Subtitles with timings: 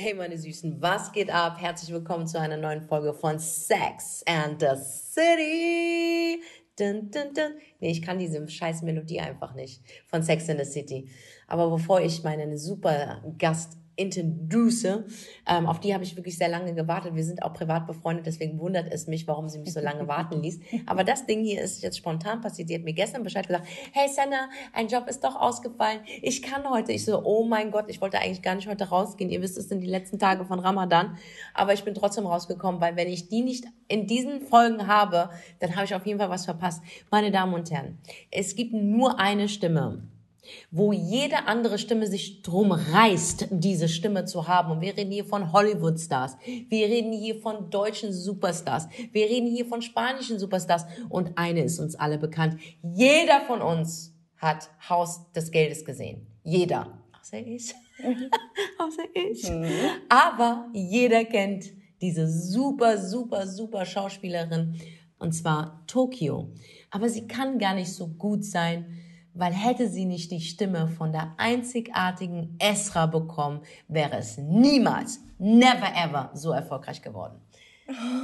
[0.00, 1.60] Hey meine Süßen, was geht ab?
[1.60, 6.40] Herzlich willkommen zu einer neuen Folge von Sex and the City.
[6.78, 7.54] Dun, dun, dun.
[7.80, 11.10] Nee, ich kann diese scheiß Melodie einfach nicht von Sex and the City.
[11.48, 14.84] Aber bevor ich meinen super Gast introduce.
[15.46, 17.14] Ähm, auf die habe ich wirklich sehr lange gewartet.
[17.14, 20.40] Wir sind auch privat befreundet, deswegen wundert es mich, warum sie mich so lange warten
[20.40, 20.60] ließ.
[20.86, 22.68] Aber das Ding hier ist jetzt spontan passiert.
[22.68, 26.00] Sie hat mir gestern Bescheid gesagt, hey Senna, ein Job ist doch ausgefallen.
[26.22, 26.92] Ich kann heute.
[26.92, 29.30] Ich so, oh mein Gott, ich wollte eigentlich gar nicht heute rausgehen.
[29.30, 31.16] Ihr wisst, es sind die letzten Tage von Ramadan.
[31.52, 35.74] Aber ich bin trotzdem rausgekommen, weil wenn ich die nicht in diesen Folgen habe, dann
[35.74, 36.82] habe ich auf jeden Fall was verpasst.
[37.10, 37.98] Meine Damen und Herren,
[38.30, 40.02] es gibt nur eine Stimme
[40.70, 44.72] wo jede andere Stimme sich drum reißt, diese Stimme zu haben.
[44.72, 46.36] Und wir reden hier von Hollywood-Stars,
[46.68, 50.86] wir reden hier von deutschen Superstars, wir reden hier von spanischen Superstars.
[51.08, 52.60] Und eine ist uns alle bekannt.
[52.82, 56.26] Jeder von uns hat Haus des Geldes gesehen.
[56.42, 57.02] Jeder.
[57.20, 57.74] Außer ich.
[58.78, 59.50] Außer ich.
[59.50, 59.66] Mhm.
[60.08, 61.66] Aber jeder kennt
[62.00, 64.76] diese super, super, super Schauspielerin.
[65.18, 66.52] Und zwar Tokio.
[66.90, 68.86] Aber sie kann gar nicht so gut sein,
[69.38, 75.94] weil hätte sie nicht die Stimme von der einzigartigen Esra bekommen, wäre es niemals, never
[75.94, 77.40] ever so erfolgreich geworden.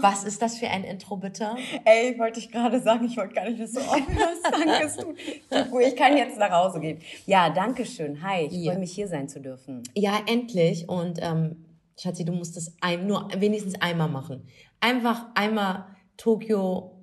[0.03, 1.55] Was ist das für ein Intro, bitte?
[1.87, 4.45] Ey, ich wollte dich gerade sagen, ich wollte gar nicht, dass du aufhörst.
[5.51, 5.79] danke, du.
[5.79, 6.98] Ich kann jetzt nach Hause gehen.
[7.25, 8.23] Ja, danke schön.
[8.23, 8.73] Hi, ich ja.
[8.73, 9.83] freue mich, hier sein zu dürfen.
[9.95, 10.87] Ja, endlich.
[10.87, 11.65] Und ähm,
[11.98, 14.47] Schatzi, du musst das ein, nur wenigstens einmal machen.
[14.81, 15.87] Einfach einmal
[16.19, 16.94] Tokio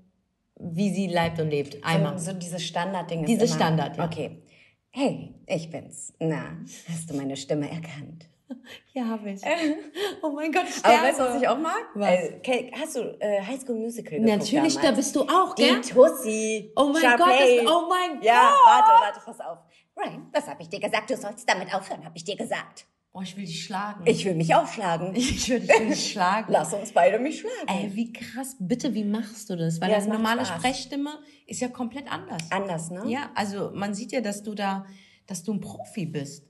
[0.61, 1.83] wie sie leibt und lebt.
[1.83, 2.17] Einmal.
[2.17, 3.25] So, so dieses Standardding.
[3.25, 4.05] Dieses Standard, ja.
[4.05, 4.43] Okay.
[4.89, 6.13] Hey, ich bin's.
[6.19, 6.57] Na,
[6.89, 8.27] hast du meine Stimme erkannt?
[8.93, 9.41] Ja, habe ich.
[10.21, 11.85] oh mein Gott, ich Aber weißt du, was ich auch mag?
[11.95, 12.09] Was?
[12.09, 14.89] Äh, hast du äh, High School Musical geguckt Natürlich, damals?
[14.89, 15.79] da bist du auch, gell?
[15.79, 16.71] Die Tussi.
[16.75, 17.01] Oh mein.
[17.01, 18.25] Gott, das, oh mein Gott.
[18.25, 19.59] Ja, warte, warte, pass auf.
[19.95, 21.09] Ryan, was habe ich dir gesagt?
[21.09, 22.85] Du sollst damit aufhören, habe ich dir gesagt.
[23.13, 24.05] Oh, ich will dich schlagen.
[24.05, 25.13] Ich will mich auch schlagen.
[25.15, 26.47] Ich will dich schlagen.
[26.51, 27.67] Lass uns beide mich schlagen.
[27.67, 28.55] Ey, wie krass.
[28.59, 29.81] Bitte, wie machst du das?
[29.81, 30.59] Weil ja, deine normale Spaß.
[30.59, 32.43] Sprechstimme ist ja komplett anders.
[32.51, 33.03] Anders, ne?
[33.07, 34.85] Ja, also man sieht ja, dass du da,
[35.27, 36.47] dass du ein Profi bist.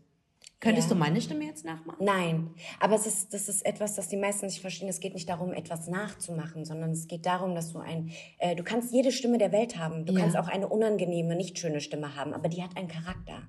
[0.60, 0.94] Könntest ja.
[0.94, 2.06] du meine Stimme jetzt nachmachen?
[2.06, 4.88] Nein, aber es ist, das ist etwas, das die meisten nicht verstehen.
[4.90, 8.64] Es geht nicht darum, etwas nachzumachen, sondern es geht darum, dass du ein, äh, du
[8.64, 10.06] kannst jede Stimme der Welt haben.
[10.06, 10.20] Du ja.
[10.20, 13.42] kannst auch eine unangenehme, nicht schöne Stimme haben, aber die hat einen Charakter.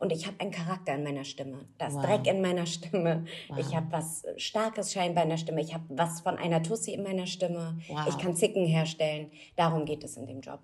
[0.00, 1.66] Und ich habe einen Charakter in meiner Stimme.
[1.76, 2.04] Da ist wow.
[2.04, 3.26] Dreck in meiner Stimme.
[3.48, 3.58] Wow.
[3.58, 5.60] Ich habe was Starkes scheinbar in der Stimme.
[5.60, 7.78] Ich habe was von einer Tussi in meiner Stimme.
[7.88, 8.06] Wow.
[8.08, 9.30] Ich kann Zicken herstellen.
[9.56, 10.60] Darum geht es in dem Job.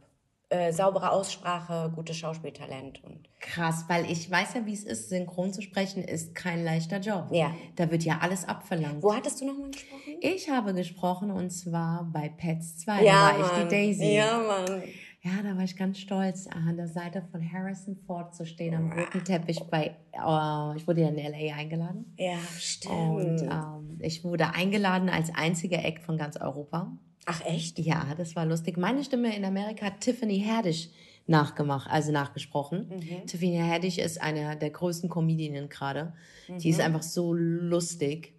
[0.49, 5.53] Äh, saubere Aussprache, gutes Schauspieltalent und krass, weil ich weiß ja, wie es ist, synchron
[5.53, 7.27] zu sprechen ist kein leichter Job.
[7.33, 7.53] Ja.
[7.75, 9.03] Da wird ja alles abverlangt.
[9.03, 10.15] Wo hattest du nochmal gesprochen?
[10.21, 13.51] Ich habe gesprochen und zwar bei Pets 2, ja, da war Mann.
[13.51, 14.15] ich die Daisy.
[14.15, 14.83] Ja, Mann.
[15.27, 18.93] Ja, da war ich ganz stolz, an der Seite von Harrison Ford zu stehen am
[18.93, 22.15] roten Teppich bei, oh, ich wurde ja in LA eingeladen.
[22.17, 22.95] Ja, stimmt.
[22.95, 26.97] Und ähm, ich wurde eingeladen als einziger Act von ganz Europa.
[27.25, 27.81] Ach echt?
[27.81, 28.77] Ja, das war lustig.
[28.77, 30.91] Meine Stimme in Amerika hat Tiffany Haddish
[31.27, 32.89] nachgemacht, also nachgesprochen.
[32.89, 33.27] Mhm.
[33.27, 36.13] Tiffany Haddish ist eine der größten Comedienen gerade.
[36.47, 36.59] Mhm.
[36.59, 36.85] Die ist mhm.
[36.85, 38.33] einfach so lustig.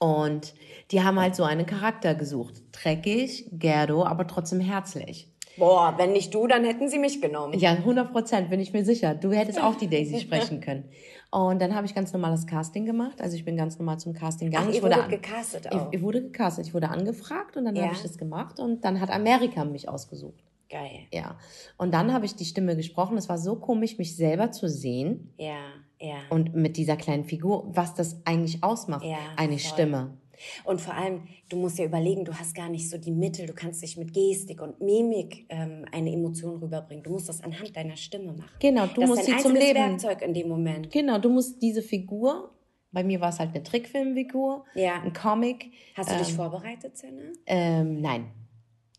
[0.00, 0.52] Und
[0.90, 2.60] die haben halt so einen Charakter gesucht.
[2.72, 5.32] Dreckig, Gerdo, aber trotzdem herzlich.
[5.58, 7.58] Boah, wenn nicht du, dann hätten sie mich genommen.
[7.58, 9.14] Ja, 100 Prozent, bin ich mir sicher.
[9.14, 10.84] Du hättest auch die Daisy sprechen können.
[11.30, 13.20] Und dann habe ich ganz normales Casting gemacht.
[13.20, 14.68] Also ich bin ganz normal zum Casting gegangen.
[14.70, 15.88] Ach, ich wurde gecastet auch?
[15.88, 16.66] Ich, ich, wurde gecastet.
[16.66, 17.84] Ich wurde angefragt und dann ja.
[17.84, 18.60] habe ich das gemacht.
[18.60, 20.44] Und dann hat Amerika mich ausgesucht.
[20.68, 21.06] Geil.
[21.12, 21.36] Ja.
[21.78, 23.16] Und dann habe ich die Stimme gesprochen.
[23.16, 25.32] Es war so komisch, mich selber zu sehen.
[25.38, 25.58] Ja,
[26.00, 26.16] ja.
[26.30, 29.04] Und mit dieser kleinen Figur, was das eigentlich ausmacht.
[29.04, 29.72] Ja, eine voll.
[29.72, 30.16] Stimme.
[30.64, 33.52] Und vor allem, du musst ja überlegen, du hast gar nicht so die Mittel, du
[33.52, 37.04] kannst dich mit Gestik und Mimik ähm, eine Emotion rüberbringen.
[37.04, 38.56] Du musst das anhand deiner Stimme machen.
[38.60, 39.74] Genau, du das musst sie zum Leben.
[39.74, 40.90] Werkzeug in dem Moment.
[40.90, 42.50] Genau, du musst diese Figur.
[42.92, 45.02] Bei mir war es halt eine Trickfilmfigur, ja.
[45.02, 45.72] ein Comic.
[45.94, 47.24] Hast du ähm, dich vorbereitet, Senna?
[47.44, 48.30] Ähm, nein.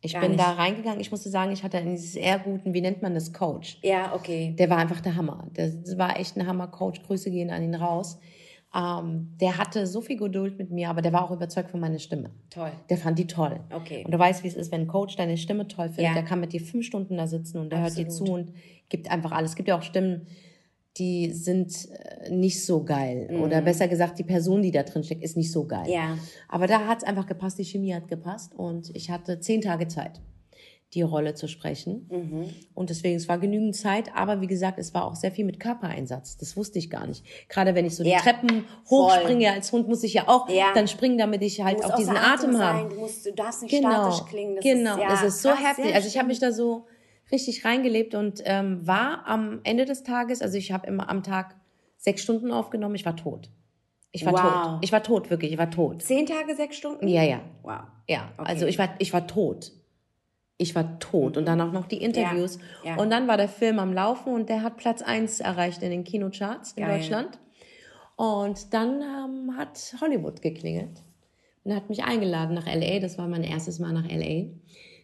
[0.01, 0.43] Ich Gar bin nicht.
[0.43, 0.99] da reingegangen.
[0.99, 3.79] Ich musste sagen, ich hatte einen sehr guten, wie nennt man das, Coach.
[3.81, 4.55] Ja, okay.
[4.57, 5.47] Der war einfach der Hammer.
[5.53, 7.01] Das war echt ein Hammer-Coach.
[7.03, 8.19] Grüße gehen an ihn raus.
[8.75, 11.99] Ähm, der hatte so viel Geduld mit mir, aber der war auch überzeugt von meiner
[11.99, 12.31] Stimme.
[12.49, 12.71] Toll.
[12.89, 13.59] Der fand die toll.
[13.73, 14.03] Okay.
[14.03, 16.13] Und du weißt, wie es ist, wenn ein Coach deine Stimme toll findet, ja.
[16.13, 17.97] der kann mit dir fünf Stunden da sitzen und der Absolut.
[17.97, 18.53] hört dir zu und
[18.89, 19.51] gibt einfach alles.
[19.51, 20.27] Es gibt ja auch Stimmen,
[20.97, 23.29] die sind äh, nicht so geil.
[23.31, 23.41] Mhm.
[23.41, 25.89] Oder besser gesagt, die Person, die da drin steckt, ist nicht so geil.
[25.89, 26.17] Ja.
[26.49, 29.87] Aber da hat es einfach gepasst, die Chemie hat gepasst und ich hatte zehn Tage
[29.87, 30.21] Zeit
[30.93, 32.07] die Rolle zu sprechen.
[32.09, 32.49] Mhm.
[32.73, 35.59] Und deswegen, es war genügend Zeit, aber wie gesagt, es war auch sehr viel mit
[35.59, 36.37] Körpereinsatz.
[36.37, 37.25] Das wusste ich gar nicht.
[37.49, 38.17] Gerade wenn ich so ja.
[38.17, 40.71] die Treppen hochspringe, als Hund muss ich ja auch ja.
[40.73, 42.89] dann springen, damit ich halt auch diesen Atem, Atem habe.
[42.89, 44.11] Du, musst, du darfst nicht genau.
[44.11, 44.55] statisch klingen.
[44.55, 45.93] Das genau, ist, ja, das ist so heftig.
[45.93, 46.85] Also ich habe mich da so
[47.31, 51.55] richtig reingelebt und ähm, war am Ende des Tages, also ich habe immer am Tag
[51.97, 53.49] sechs Stunden aufgenommen, ich war tot.
[54.11, 54.41] Ich war Wow.
[54.41, 54.79] tot.
[54.81, 55.51] Ich war tot, wirklich.
[55.51, 56.01] Ich war tot.
[56.01, 57.07] Zehn Tage, sechs Stunden?
[57.07, 57.41] Ja, ja.
[57.61, 57.81] Wow.
[58.07, 58.49] Ja, Okay.
[58.49, 59.73] also ich war, ich war tot.
[60.57, 61.37] Ich war tot.
[61.37, 62.57] Und dann auch noch die Interviews.
[62.83, 62.97] Ja, ja.
[62.97, 66.03] Und dann war der Film am Laufen und der hat Platz 1 erreicht in den
[66.03, 66.97] Kinocharts in Geil.
[66.97, 67.39] Deutschland.
[68.15, 71.03] Und dann ähm, hat Hollywood geklingelt
[71.63, 72.99] und hat mich eingeladen nach LA.
[72.99, 74.47] Das war mein erstes Mal nach LA.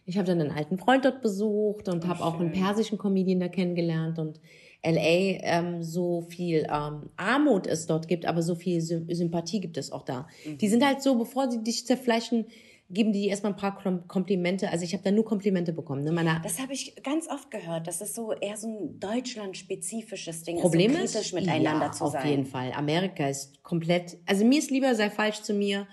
[0.06, 3.48] Ich habe dann einen alten Freund dort besucht und habe auch einen persischen Comedian da
[3.48, 4.40] kennengelernt und
[4.84, 9.78] LA ähm, so viel ähm, Armut es dort gibt, aber so viel Sy Sympathie gibt
[9.78, 10.28] es auch da.
[10.60, 12.46] Die sind halt so, bevor sie dich zerfleischen,
[12.90, 14.70] geben die erstmal ein paar Kom- Komplimente.
[14.70, 16.04] Also ich habe da nur Komplimente bekommen.
[16.04, 16.12] Ne?
[16.12, 17.86] Meiner Das habe ich ganz oft gehört.
[17.86, 22.04] Das ist so eher so ein deutschlandspezifisches Ding, Problem so ist, kritisch miteinander ja, zu
[22.04, 22.28] auf sein.
[22.28, 22.72] jeden Fall.
[22.72, 25.86] Amerika ist komplett, also mir ist lieber, sei falsch zu mir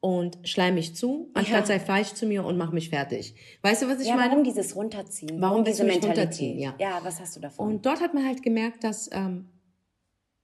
[0.00, 1.66] und schleim mich zu, anstatt Ja.
[1.66, 3.34] sei falsch zu mir und mach mich fertig.
[3.62, 4.30] Weißt du, was ich Ja, meine?
[4.30, 5.40] warum dieses Runterziehen?
[5.40, 6.18] Warum willst diese Mentalität?
[6.18, 6.58] runterziehen?
[6.58, 6.74] Ja.
[6.78, 7.66] ja, was hast du davon?
[7.68, 9.48] Und dort hat man halt gemerkt, dass, ähm,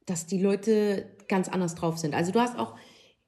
[0.07, 2.15] dass die Leute ganz anders drauf sind.
[2.15, 2.75] Also du hast auch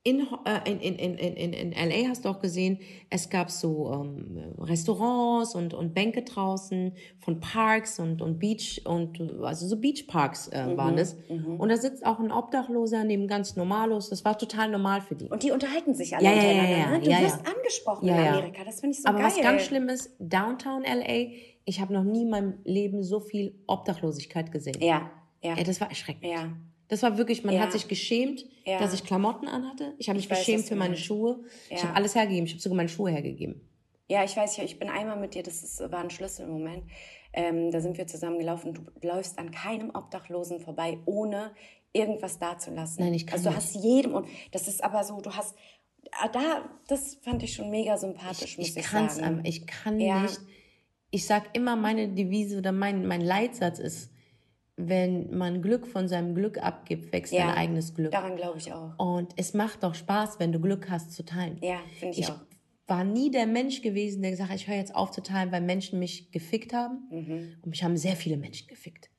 [0.06, 2.78] in, äh, in, in, in, in, LA hast du auch gesehen,
[3.10, 9.20] es gab so ähm, Restaurants und, und Bänke draußen von Parks und, und Beach und
[9.42, 11.16] also so Beachparks äh, waren es.
[11.28, 14.08] Und da sitzt auch ein Obdachloser neben ganz Normalos.
[14.08, 15.24] Das war total normal für die.
[15.28, 16.78] Und die unterhalten sich alle Ja, ja, ja, untereinander.
[16.78, 17.00] ja, ne?
[17.00, 17.52] Du ja, wirst ja.
[17.52, 18.30] angesprochen Ja, in ja.
[18.30, 18.64] Amerika.
[18.64, 19.26] Das finde ich so Aber geil.
[19.26, 21.32] was ganz schlimm ist, Downtown LA,
[21.64, 24.80] ich habe noch nie in meinem Leben so viel Obdachlosigkeit gesehen.
[24.80, 25.10] Ja,
[25.42, 25.54] ja.
[25.56, 26.26] Ey, das war erschreckend.
[26.30, 26.52] Ja.
[26.88, 27.62] Das war wirklich, man Ja.
[27.62, 28.78] hat sich geschämt, Ja.
[28.78, 29.94] dass ich Klamotten anhatte.
[29.98, 30.96] Ich habe mich Ich weiß, geschämt für meine.
[30.96, 31.40] Schuhe.
[31.68, 31.88] Ich Ja.
[31.88, 32.46] habe alles hergegeben.
[32.46, 33.60] Ich habe sogar meine Schuhe hergegeben.
[34.08, 36.84] Ja, ich weiß ja, ich bin einmal mit dir, das ist, war ein Schlüsselmoment.
[37.32, 38.72] Ähm, da sind wir zusammen gelaufen.
[38.72, 41.50] Du läufst an keinem Obdachlosen vorbei, ohne
[41.92, 43.04] irgendwas dazulassen.
[43.04, 43.64] Nein, ich kann Also du nicht.
[43.64, 45.56] hast jedem und das ist aber so, du hast
[46.12, 49.40] ah, da, das fand ich schon mega sympathisch, muss Ich ich, sagen.
[49.44, 50.38] ich kann nicht.
[51.10, 54.10] Ich sag immer, meine Devise oder mein, mein Leitsatz ist,
[54.76, 57.46] wenn man Glück von seinem Glück abgibt, wächst Ja.
[57.46, 58.12] dein eigenes Glück.
[58.12, 58.98] Daran glaube ich auch.
[58.98, 61.58] Und es macht doch Spaß, wenn du Glück hast zu teilen.
[61.62, 62.40] Ja, finde ich, Ich auch.
[62.86, 65.62] war nie der Mensch gewesen, der gesagt hat, ich höre jetzt auf zu teilen, weil
[65.62, 67.08] Menschen mich gefickt haben.
[67.10, 67.54] Mhm.
[67.62, 69.10] Und mich haben sehr viele Menschen gefickt.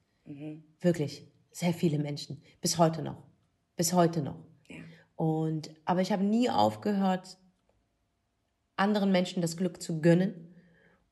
[0.80, 1.26] Wirklich.
[1.52, 2.42] Sehr viele Menschen.
[2.62, 3.24] Bis heute noch.
[3.76, 4.44] Bis heute noch.
[4.70, 4.76] Ja.
[5.16, 7.38] Und, aber ich habe nie aufgehört,
[8.76, 10.47] anderen Menschen das Glück zu gönnen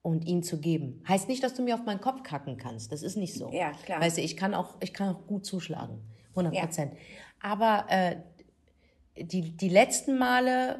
[0.05, 1.01] und ihnen zu geben.
[1.07, 2.91] Heißt nicht, dass du mir auf meinen Kopf kacken kannst.
[2.91, 3.51] Das ist nicht so.
[3.51, 3.99] Ja, klar.
[3.99, 5.99] Weißt du, ich kann auch, ich kann auch gut zuschlagen.
[6.35, 6.93] 100 Prozent.
[7.41, 8.17] Aber äh,
[9.17, 10.79] die, die letzten Male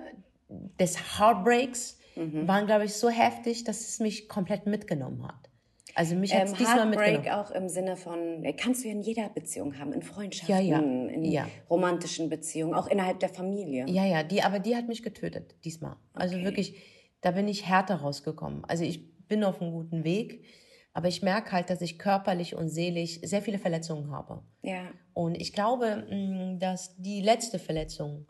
[0.79, 2.47] des Heartbreaks Mhm.
[2.47, 5.49] waren, glaube ich, so heftig, dass es mich komplett mitgenommen hat.
[5.95, 7.25] Also mich hat Ähm, diesmal mitgenommen.
[7.25, 10.79] Heartbreak auch im Sinne von, äh, kannst du in jeder Beziehung haben, in Freundschaften, Ja,
[10.79, 10.79] ja.
[10.79, 11.47] in Ja.
[11.69, 13.85] romantischen Beziehungen, auch innerhalb der Familie.
[13.89, 15.97] Ja, ja, die, aber die hat mich getötet diesmal.
[16.13, 16.45] Also Okay.
[16.45, 16.77] wirklich,
[17.19, 18.63] da bin ich härter rausgekommen.
[18.65, 20.45] Also ich bin auf einem guten Weg,
[20.93, 24.43] aber ich merke halt, dass ich körperlich und seelisch sehr viele Verletzungen habe.
[24.61, 24.89] Ja.
[25.13, 28.27] Und ich glaube, mh, dass die letzte Verletzung,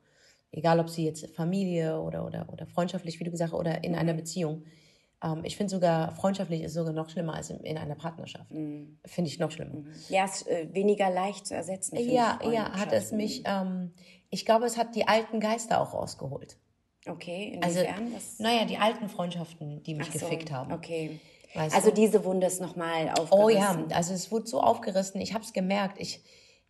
[0.51, 3.95] egal ob sie jetzt Familie oder, oder, oder freundschaftlich, wie du gesagt hast, oder in
[3.95, 4.63] einer Beziehung,
[5.23, 8.49] ähm, ich finde sogar, freundschaftlich ist sogar noch schlimmer als in, in einer Partnerschaft.
[8.49, 9.83] Finde ich noch schlimmer.
[10.09, 11.97] Ja, ist äh, weniger leicht zu ersetzen.
[11.97, 13.93] Ja, ja, hat es mich, ähm,
[14.29, 16.57] ich glaube, es hat die alten Geister auch rausgeholt.
[17.07, 18.13] Okay, Also, inwiefern?
[18.13, 20.71] Was- naja, die alten Freundschaften, die mich so, gefickt haben.
[20.73, 21.19] Okay.
[21.53, 21.95] Weißt Also du?
[21.95, 23.31] diese Wunde ist nochmal aufgerissen.
[23.31, 25.21] Oh ja, also es wurde so aufgerissen.
[25.21, 25.99] Ich habe es gemerkt.
[25.99, 26.21] Ich,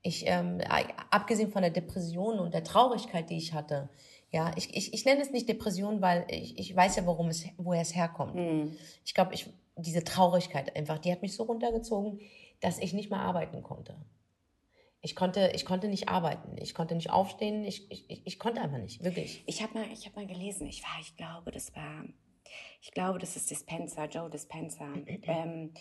[0.02, 0.60] ich ähm,
[1.10, 3.90] abgesehen von der Depression und der Traurigkeit, die ich hatte,
[4.32, 7.46] ja, ich, ich, ich nenne es nicht Depression, weil ich, ich weiß ja, worum es,
[7.58, 8.36] woher es herkommt.
[8.36, 8.76] Hm.
[9.06, 12.20] Ich glaube, ich, diese Traurigkeit einfach, die hat mich so runtergezogen,
[12.60, 13.96] dass ich nicht mehr arbeiten konnte.
[15.06, 16.56] Ich konnte, ich konnte nicht arbeiten.
[16.60, 17.64] Ich konnte nicht aufstehen.
[17.64, 19.44] Ich, ich, ich, konnte einfach nicht, wirklich.
[19.46, 22.06] Ich habe mal, ich hab mal gelesen, ich war, ich glaube, das war,
[22.82, 24.92] ich glaube, das ist Dispenser, Joe Dispenser.
[25.06, 25.74] ähm,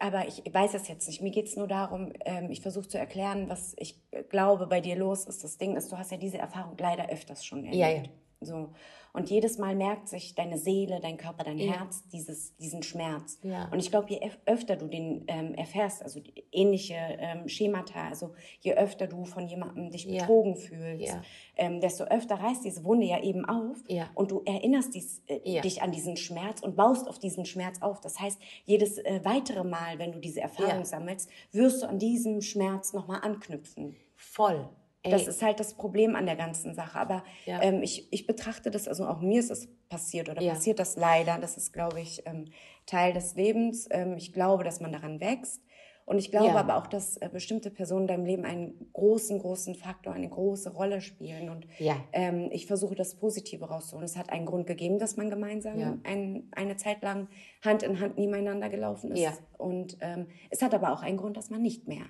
[0.00, 1.22] aber ich weiß es jetzt nicht.
[1.22, 4.96] Mir geht es nur darum, ähm, ich versuche zu erklären, was ich glaube bei dir
[4.96, 5.44] los ist.
[5.44, 7.76] Das Ding ist, du hast ja diese Erfahrung leider öfters schon erlebt.
[7.76, 8.02] Ja, ja.
[8.44, 8.72] So.
[9.14, 13.38] Und jedes Mal merkt sich deine Seele, dein Körper, dein Herz dieses, diesen Schmerz.
[13.42, 13.68] Ja.
[13.70, 18.08] Und ich glaube, je öf- öfter du den ähm, erfährst, also die ähnliche ähm, Schemata,
[18.08, 20.20] also je öfter du von jemandem dich Ja.
[20.22, 21.22] betrogen fühlst, Ja.
[21.56, 24.08] ähm, desto öfter reißt diese Wunde ja eben auf Ja.
[24.14, 25.60] und du erinnerst dies, äh, Ja.
[25.60, 28.00] dich an diesen Schmerz und baust auf diesen Schmerz auf.
[28.00, 30.84] Das heißt, jedes äh, weitere Mal, wenn du diese Erfahrung Ja.
[30.86, 33.94] sammelst, wirst du an diesem Schmerz nochmal anknüpfen.
[34.16, 34.70] Voll.
[35.04, 36.98] Ey, Das ist halt das Problem an der ganzen Sache.
[36.98, 37.60] Aber Ja.
[37.62, 40.54] ähm, ich, ich betrachte das, also auch mir ist es passiert oder Ja.
[40.54, 41.38] passiert das leider.
[41.38, 42.46] Das ist, glaube ich, ähm,
[42.86, 43.88] Teil des Lebens.
[43.90, 45.62] Ähm, ich glaube, dass man daran wächst.
[46.04, 46.56] Und ich glaube Ja.
[46.56, 50.70] aber auch, dass äh, bestimmte Personen in deinem Leben einen großen, großen Faktor, eine große
[50.72, 51.48] Rolle spielen.
[51.48, 51.66] Und
[52.12, 54.04] ähm, ich versuche das Positive rauszuholen.
[54.04, 57.28] Es hat einen Grund gegeben, dass man gemeinsam ein, eine Zeit lang
[57.64, 59.42] Hand in Hand nebeneinander gelaufen ist.
[59.58, 62.04] Und ähm, es hat aber auch einen Grund, dass man nicht mehr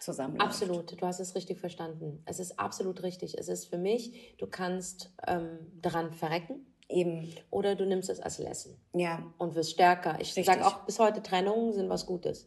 [0.00, 0.40] zusammen.
[0.40, 2.22] Absolut, du hast es richtig verstanden.
[2.26, 3.36] Es ist absolut richtig.
[3.38, 6.66] Es ist für mich, du kannst ähm, daran verrecken.
[6.90, 7.30] Eben.
[7.50, 8.74] Oder du nimmst es als Lesson.
[8.94, 9.22] Ja.
[9.36, 10.18] Und wirst stärker.
[10.20, 12.46] Ich sage auch bis heute, Trennungen sind was Gutes.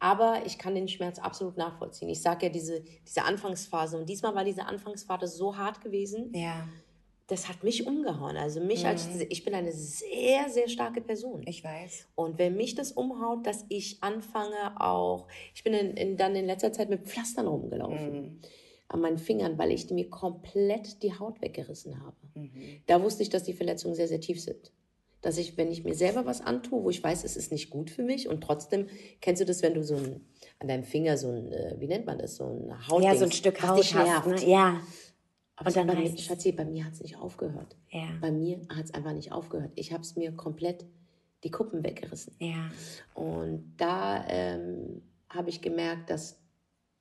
[0.00, 2.08] Aber ich kann den Schmerz absolut nachvollziehen.
[2.08, 3.98] Ich sage ja, diese, diese Anfangsphase.
[3.98, 6.32] Und diesmal war diese Anfangsphase so hart gewesen.
[6.34, 6.68] Ja.
[7.28, 8.36] Das hat mich umgehauen.
[8.36, 8.88] Also mich Mhm.
[8.88, 11.42] als, ich bin eine sehr, sehr starke Person.
[11.46, 12.08] Ich weiß.
[12.14, 16.46] Und wenn mich das umhaut, dass ich anfange auch, ich bin in, in, dann in
[16.46, 18.40] letzter Zeit mit Pflastern rumgelaufen Mhm.
[18.88, 22.16] an meinen Fingern, weil ich mir komplett die Haut weggerissen habe.
[22.34, 22.50] Mhm.
[22.86, 24.72] Da wusste ich, dass die Verletzungen sehr, sehr tief sind.
[25.20, 27.90] Dass ich, wenn ich mir selber was antue, wo ich weiß, es ist nicht gut
[27.90, 28.86] für mich und trotzdem,
[29.20, 30.24] kennst du das, wenn du so ein,
[30.60, 33.24] an deinem Finger so ein, äh, wie nennt man das, so ein Haut Ja, so
[33.24, 34.48] ein Stück Haut hast, ne?
[34.50, 34.80] Ja.
[35.58, 36.24] Aber Und dann bei mir, reißt es.
[36.24, 37.76] Schatzi, bei mir hat es nicht aufgehört.
[37.90, 38.08] Ja.
[38.20, 39.72] Bei mir hat es einfach nicht aufgehört.
[39.74, 40.86] Ich habe es mir komplett
[41.44, 42.34] die Kuppen weggerissen.
[42.38, 42.70] Ja.
[43.14, 46.40] Und da ähm, habe ich gemerkt, dass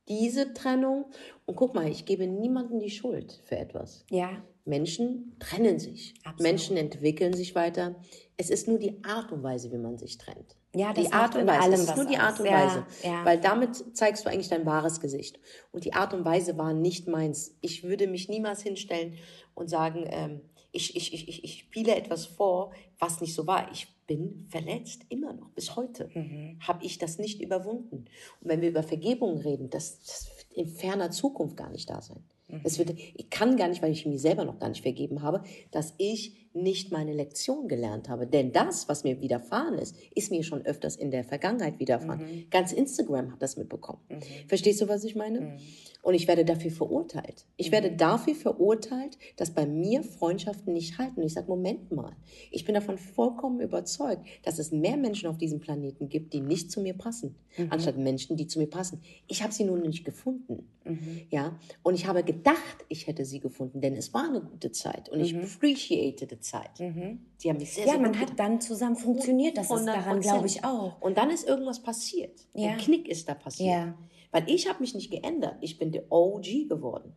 [0.07, 1.05] diese Trennung,
[1.45, 4.05] und guck mal, ich gebe niemandem die Schuld für etwas.
[4.09, 4.43] Ja.
[4.65, 6.13] Menschen trennen sich.
[6.23, 6.41] Absolut.
[6.41, 7.95] Menschen entwickeln sich weiter.
[8.37, 10.56] Es ist nur die Art und Weise, wie man sich trennt.
[10.75, 11.61] Ja, das die Art und Weise.
[11.61, 12.17] allem es ist nur die.
[12.17, 12.85] Art und Ja, Weise.
[13.03, 13.25] ja.
[13.25, 15.39] Weil damit zeigst du eigentlich dein wahres Gesicht.
[15.71, 17.55] Und die Art und Weise war nicht meins.
[17.61, 19.15] Ich würde mich niemals hinstellen
[19.55, 23.71] und sagen, ähm, ich, ich, ich, ich, ich spiele etwas vor, was nicht so war.
[23.71, 26.09] Ich bin verletzt, immer noch, bis heute.
[26.13, 26.59] Mhm.
[26.65, 28.05] Habe ich das nicht überwunden.
[28.41, 32.01] Und wenn wir über Vergebung reden, das, das wird in ferner Zukunft gar nicht da
[32.01, 32.23] sein.
[32.47, 32.61] Mhm.
[32.63, 35.43] Das wird, ich kann gar nicht, weil ich mir selber noch gar nicht vergeben habe,
[35.71, 38.27] dass ich nicht meine Lektion gelernt habe.
[38.27, 42.21] Denn das, was mir widerfahren ist, ist mir schon öfters in der Vergangenheit widerfahren.
[42.21, 42.49] Mhm.
[42.49, 43.99] Ganz Instagram hat das mitbekommen.
[44.47, 45.41] Verstehst du, was ich meine?
[45.41, 45.57] Mhm.
[46.03, 47.45] Und ich werde dafür verurteilt.
[47.57, 51.19] Ich werde dafür verurteilt, dass bei mir Freundschaften nicht halten.
[51.19, 52.15] Und ich sage, Moment mal,
[52.49, 56.71] ich bin davon vollkommen überzeugt, dass es mehr Menschen auf diesem Planeten gibt, die nicht
[56.71, 57.67] zu mir passen, Mhm.
[57.71, 59.01] anstatt Menschen, die zu mir passen.
[59.27, 60.69] Ich habe sie nur nicht gefunden.
[60.85, 61.21] Mhm.
[61.29, 65.09] Ja, und ich habe gedacht, ich hätte sie gefunden, denn es war eine gute Zeit
[65.09, 66.77] und ich appreciate die Zeit.
[66.77, 67.87] Sie haben mich sehr, Mhm.
[67.87, 69.57] Ja, sehr man gut hat dann zusammen funktioniert.
[69.57, 70.21] Das ist daran, 100%.
[70.21, 71.01] glaube ich, auch.
[71.01, 72.47] Und dann ist irgendwas passiert.
[72.53, 72.71] Ja.
[72.71, 73.69] Ein Knick ist da passiert.
[73.69, 73.97] Ja.
[74.31, 75.55] Weil ich habe mich nicht geändert.
[75.61, 77.13] Ich bin der OG geworden.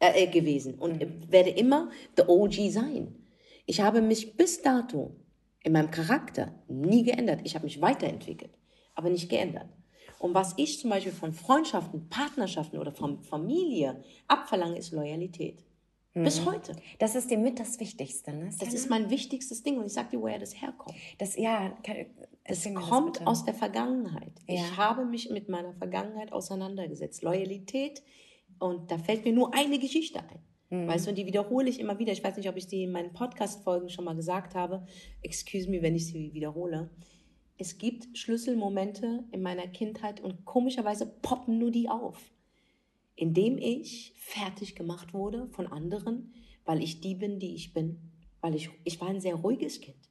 [0.00, 0.74] Äh, äh, gewesen.
[0.76, 1.00] Und
[1.32, 3.16] werde immer der OG sein.
[3.66, 5.10] Ich habe mich bis dato
[5.64, 7.40] in meinem Charakter nie geändert.
[7.42, 8.52] Ich habe mich weiterentwickelt,
[8.94, 9.68] aber nicht geändert.
[10.20, 15.64] Und was ich zum Beispiel von Freundschaften, Partnerschaften oder von Familie abverlange, ist Loyalität.
[16.14, 16.74] Bis heute.
[16.98, 18.50] Das ist dir mit das Wichtigste, ne?
[18.58, 20.96] Das ist mein wichtigstes Ding und ich sag dir, woher das herkommt.
[21.18, 22.06] Das, ja, kann,
[22.44, 23.26] das kommt bitte.
[23.26, 24.32] aus der Vergangenheit.
[24.46, 24.54] Ja.
[24.54, 27.22] Ich habe mich mit meiner Vergangenheit auseinandergesetzt.
[27.22, 28.02] Loyalität.
[28.58, 30.40] Und da fällt mir nur eine Geschichte ein.
[30.70, 30.88] Mhm.
[30.88, 32.12] Weißt du, und die wiederhole ich immer wieder.
[32.12, 34.86] Ich weiß nicht, ob ich die in meinen Podcast-Folgen schon mal gesagt habe.
[35.22, 36.90] Excuse me, wenn ich sie wiederhole.
[37.58, 42.32] Es gibt Schlüsselmomente in meiner Kindheit und komischerweise poppen nur die auf.
[43.18, 46.32] Indem ich fertig gemacht wurde von anderen,
[46.64, 48.12] weil ich die bin, die ich bin.
[48.40, 50.08] Weil ich, ich war ein sehr ruhiges Kind.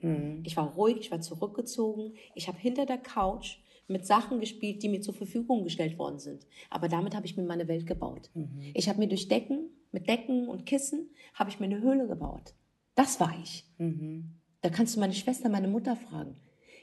[0.00, 0.42] Mhm.
[0.44, 2.14] Ich war ruhig, ich war zurückgezogen.
[2.34, 6.44] Ich habe hinter der Couch mit Sachen gespielt, die mir zur Verfügung gestellt worden sind.
[6.70, 8.30] Aber damit habe ich mir meine Welt gebaut.
[8.74, 12.54] Ich habe mir durch Decken, mit Decken und Kissen, habe ich mir eine Höhle gebaut.
[12.96, 13.64] Das war ich.
[14.60, 16.36] Da kannst du meine Schwester, meine Mutter fragen.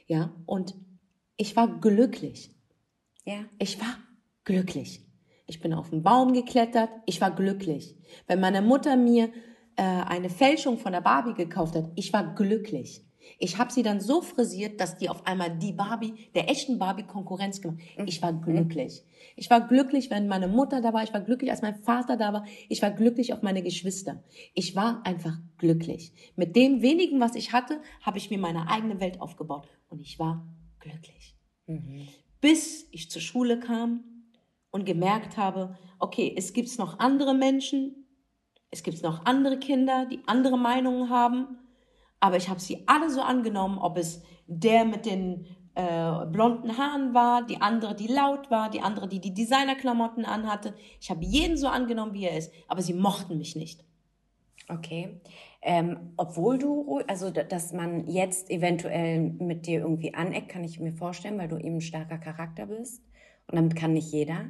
[0.06, 0.74] Ja, und
[1.36, 2.54] ich war glücklich.
[3.24, 3.44] Ja.
[3.58, 3.98] Ich war
[4.44, 5.07] glücklich.
[5.48, 6.90] Ich bin auf den Baum geklettert.
[7.06, 7.96] Ich war glücklich.
[8.26, 9.30] Wenn meine Mutter mir
[9.76, 13.04] äh, eine Fälschung von der Barbie gekauft hat, ich war glücklich.
[13.38, 17.02] Ich habe sie dann so frisiert, dass die auf einmal die Barbie, der echten Barbie
[17.02, 17.80] Konkurrenz gemacht.
[18.06, 19.04] Ich war glücklich.
[19.36, 21.02] Ich war glücklich, wenn meine Mutter da war.
[21.02, 22.44] Ich war glücklich, als mein Vater da war.
[22.68, 24.22] Ich war glücklich auf meine Geschwister.
[24.54, 26.12] Ich war einfach glücklich.
[26.36, 29.68] Mit dem wenigen, was ich hatte, habe ich mir meine eigene Welt aufgebaut.
[29.88, 30.46] Und ich war
[30.78, 31.34] glücklich
[32.40, 34.04] bis ich zur Schule kam
[34.78, 38.06] und gemerkt habe, okay, es gibt noch andere Menschen,
[38.70, 41.58] es gibt noch andere Kinder, die andere Meinungen haben,
[42.20, 47.14] aber ich habe sie alle so angenommen, ob es der mit den äh, blonden Haaren
[47.14, 50.74] war, die andere, die laut war, die andere, die die Designerklamotten anhatte.
[51.00, 53.84] Ich habe jeden so angenommen, wie er ist, aber sie mochten mich nicht.
[54.68, 55.20] Okay.
[55.62, 60.78] Ähm, obwohl du, also da- dass man jetzt eventuell mit dir irgendwie aneckt, kann ich
[60.78, 63.02] mir vorstellen, weil du eben ein starker Charakter bist.
[63.46, 64.46] Und damit kann nicht jeder.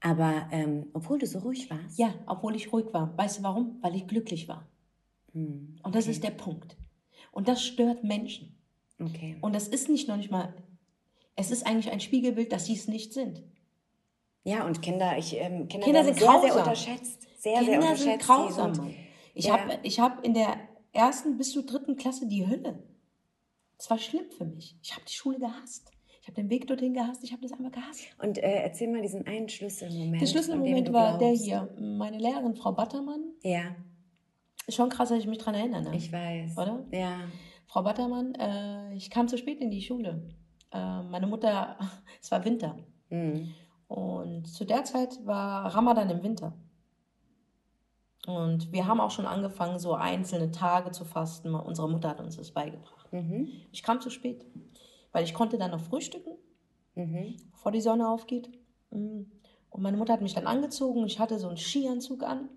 [0.00, 1.98] Aber ähm, obwohl du so ruhig warst.
[1.98, 3.16] Ja, obwohl ich ruhig war.
[3.18, 3.78] Weißt du warum?
[3.82, 4.66] Weil ich glücklich war.
[5.32, 6.76] Hm, Und das ist der Punkt.
[7.32, 8.56] Und das stört Menschen.
[8.98, 9.36] okay.
[9.40, 10.54] Und das ist nicht noch nicht mal,
[11.36, 13.42] es ist eigentlich ein Spiegelbild, dass sie es nicht sind.
[14.42, 16.58] Ja, und Kinder, ich, ähm, Kinder, Kinder sind sehr, sehr grausam.
[16.58, 17.22] unterschätzt.
[17.38, 18.04] Sehr, sehr Kinder unterschätzt.
[18.04, 18.74] sind grausam.
[18.74, 18.94] sind-.
[19.34, 19.58] Ich Ja.
[19.60, 20.56] habe hab in der
[20.92, 22.82] ersten bis zur dritten Klasse die Hölle.
[23.78, 24.76] Es war schlimm für mich.
[24.82, 25.90] Ich habe die Schule gehasst.
[26.30, 28.02] Habe den Weg dorthin gehasst, ich habe das einfach gehasst.
[28.22, 30.22] Und äh, erzähl mal diesen einen Schlüsselmoment.
[30.22, 31.68] Der Schlüsselmoment war der hier.
[31.76, 33.32] Meine Lehrerin, Frau Battermann.
[33.42, 33.74] Ja,
[34.64, 35.82] Ist schon krass, dass ich mich dran erinnere.
[35.82, 35.96] Ne?
[35.96, 36.56] ich weiß.
[36.56, 36.86] Oder?
[36.92, 37.22] Ja.
[37.66, 40.22] Frau Battermann, äh, ich kam zu spät in die Schule.
[40.70, 41.76] Äh, meine Mutter,
[42.22, 42.78] es war Winter.
[43.08, 43.52] Mhm.
[43.88, 46.52] Und zu der Zeit war Ramadan im Winter.
[48.28, 51.56] Und wir haben auch schon angefangen, so einzelne Tage zu fasten.
[51.56, 53.12] Unsere Mutter hat uns das beigebracht.
[53.12, 53.48] Mhm.
[53.72, 54.46] Ich kam zu spät,
[55.12, 56.36] weil ich konnte dann noch frühstücken,
[56.94, 57.36] Mhm.
[57.52, 58.50] bevor die Sonne aufgeht.
[58.90, 59.22] Mm.
[59.70, 61.06] Und meine Mutter hat mich dann angezogen.
[61.06, 62.48] Ich hatte so einen Skianzug an,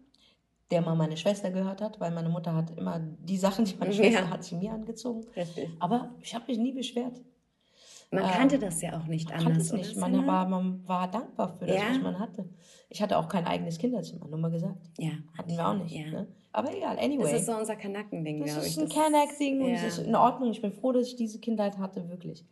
[0.71, 3.91] der mal meine Schwester gehört hat, weil meine Mutter hat immer die Sachen, die meine
[3.91, 3.97] Ja.
[4.03, 5.23] Schwester hat, sie mir angezogen.
[5.35, 5.69] Richtig.
[5.79, 7.21] Aber ich habe mich nie beschwert.
[8.13, 9.69] Man Ähm, kannte das ja auch nicht Man anders.
[9.69, 9.97] kannte es nicht.
[9.99, 11.83] Man war, man war dankbar für das, Ja.
[11.89, 12.49] was man hatte.
[12.89, 14.77] Ich hatte auch kein eigenes Kinderzimmer, nur mal gesagt.
[14.99, 15.11] Ja.
[15.37, 15.95] Hatten wir auch nicht.
[15.95, 16.11] Ja.
[16.11, 16.27] Ne?
[16.51, 17.23] Aber egal, anyway.
[17.31, 18.73] Das ist so unser Kanackending, Das glaube ich.
[18.73, 19.75] ist ein Das- Kenneck-Ding und ja.
[19.75, 20.51] es ist in Ordnung.
[20.51, 22.45] Ich bin froh, dass ich diese Kindheit hatte, wirklich.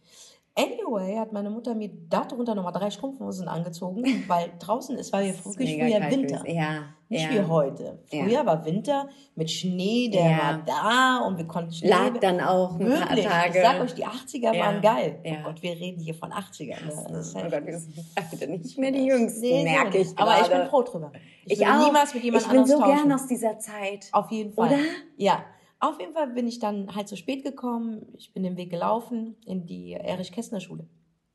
[0.54, 5.32] Anyway, hat meine Mutter mir darunter nochmal drei Strumpfhosen angezogen, weil draußen, es war ja
[5.32, 6.44] ist wirklich früher Winter.
[6.50, 6.84] Ja.
[7.08, 7.32] Nicht ja.
[7.44, 8.00] wie heute.
[8.12, 8.24] Ja.
[8.24, 10.38] Früher war Winter mit Schnee, der Ja.
[10.38, 11.90] war da und wir konnten Schnee.
[11.90, 13.58] Lag dann auch ein Wirklich, paar Tage.
[13.60, 14.66] ich sag euch, die 80er Ja.
[14.66, 15.20] waren geil.
[15.24, 15.34] Ja.
[15.42, 16.86] Oh Gott, wir reden hier von 80ern.
[16.86, 17.06] Ne?
[17.10, 20.18] Das ist oh halt Gott, wir sind beide nicht mehr die Jüngsten, Nee, merke ich
[20.18, 20.70] Aber ich bin gerade.
[20.70, 21.12] froh drüber.
[21.46, 21.86] Ich will auch.
[21.86, 24.08] niemals mit jemand ich bin so gern aus dieser Zeit.
[24.12, 24.68] Auf jeden Fall.
[24.70, 24.78] Oder?
[25.18, 25.44] Ja.
[25.82, 28.06] Auf jeden Fall bin ich dann halt zu spät gekommen.
[28.16, 30.88] Ich bin den Weg gelaufen in die Erich-Kästner-Schule.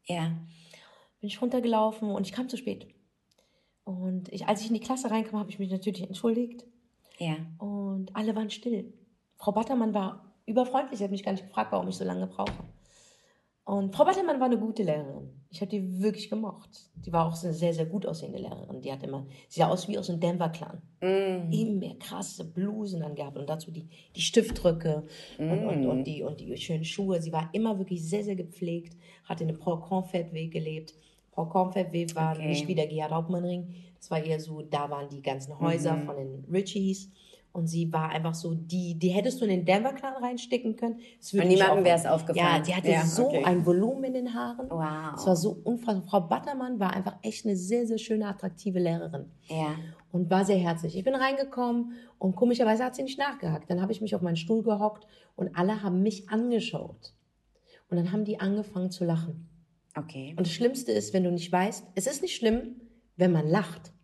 [0.04, 0.28] Ja.
[1.20, 2.86] Bin ich runtergelaufen und ich kam zu spät.
[3.82, 6.64] Und ich, als ich in die Klasse reinkam, habe ich mich natürlich entschuldigt.
[7.18, 7.36] Ja.
[7.58, 8.94] Und alle waren still.
[9.34, 12.52] Frau Battermann war überfreundlich, sie hat mich gar nicht gefragt, warum ich so lange brauche.
[13.66, 15.28] Und Frau Battermann war eine gute Lehrerin.
[15.50, 16.70] Ich habe die wirklich gemocht.
[17.04, 18.80] Die war auch eine sehr, sehr gut aussehende Lehrerin.
[18.80, 20.80] Die hat immer, sie sah aus wie aus einem Denver-Clan.
[21.00, 21.50] Mm.
[21.52, 25.02] Immer krasse Blusen angehabt und dazu die, die Stiftröcke
[25.38, 25.86] und, und, Mm.
[25.88, 27.20] und, die, und die schönen Schuhe.
[27.20, 30.94] Sie war immer wirklich sehr, sehr gepflegt, hatte in Frau Kornfeldweg gelebt.
[31.32, 32.46] Frau Kornfeldweg war Okay.
[32.48, 33.74] nicht wie der Gerhard Hauptmann-Ring.
[33.98, 36.06] Das war eher so, da waren die ganzen Häuser Mhm.
[36.06, 37.10] von den Richies.
[37.56, 41.00] Und sie war einfach so, die, die hättest du in den Denver-Clan reinstecken können.
[41.18, 42.56] Es würde niemandem wäre es aufgefallen.
[42.56, 43.44] Ja, die hatte Ja, so okay.
[43.44, 44.68] ein Volumen in den Haaren.
[44.68, 45.18] Wow.
[45.18, 46.04] Es war so unfassbar.
[46.06, 49.74] Frau Battermann war einfach echt eine sehr, sehr schöne, attraktive Lehrerin Ja.
[50.12, 50.98] und war sehr herzlich.
[50.98, 53.70] Ich bin reingekommen und komischerweise hat sie nicht nachgehakt.
[53.70, 57.14] Dann habe ich mich auf meinen Stuhl gehockt und alle haben mich angeschaut.
[57.88, 59.48] Und dann haben die angefangen zu lachen.
[59.96, 60.34] Okay.
[60.36, 62.82] Und das Schlimmste ist, wenn du nicht weißt, es ist nicht schlimm,
[63.16, 63.94] wenn man lacht.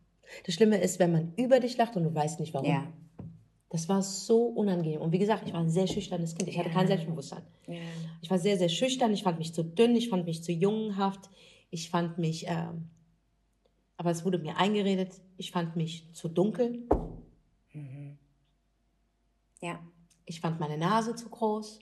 [0.46, 2.66] Das Schlimme ist, wenn man über dich lacht und du weißt nicht warum.
[2.70, 2.85] Ja.
[3.72, 5.00] Das war so unangenehm.
[5.00, 6.46] Und wie gesagt, ich war ein sehr schüchternes Kind.
[6.46, 7.42] Ich hatte kein Selbstbewusstsein.
[8.20, 9.14] Ich war sehr, sehr schüchtern.
[9.14, 9.96] Ich fand mich zu dünn.
[9.96, 11.30] Ich fand mich zu jungenhaft.
[11.70, 12.90] Ich fand mich, ähm,
[13.96, 16.87] aber es wurde mir eingeredet, ich fand mich zu dunkel.
[17.72, 18.18] Mhm.
[19.62, 19.80] Ja.
[20.26, 21.78] Ich fand meine Nase zu groß.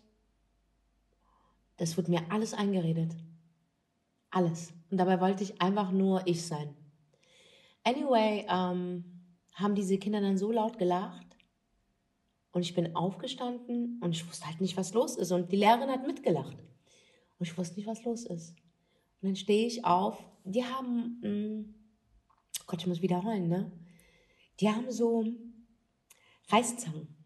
[1.76, 3.16] Das wurde mir alles eingeredet.
[4.30, 4.72] Alles.
[4.92, 6.72] Und dabei wollte ich einfach nur ich sein.
[7.82, 9.02] Anyway, ähm,
[9.54, 11.29] haben diese Kinder dann so laut gelacht.
[12.52, 15.30] Und ich bin aufgestanden und ich wusste halt nicht, was los ist.
[15.30, 16.58] Und die Lehrerin hat mitgelacht.
[17.38, 18.50] Und ich wusste nicht, was los ist.
[19.20, 20.18] Und dann stehe ich auf.
[20.44, 21.64] Die haben, mh,
[22.66, 23.70] Gott, ich muss wiederholen, ne?
[24.58, 25.24] Die haben so
[26.48, 27.20] Reißzangen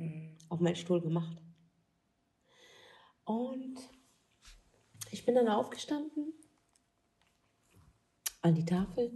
[0.00, 0.38] Mhm.
[0.48, 1.36] auf meinen Stuhl gemacht.
[3.24, 3.78] Und
[5.10, 6.32] ich bin dann aufgestanden
[8.40, 9.12] an die Tafel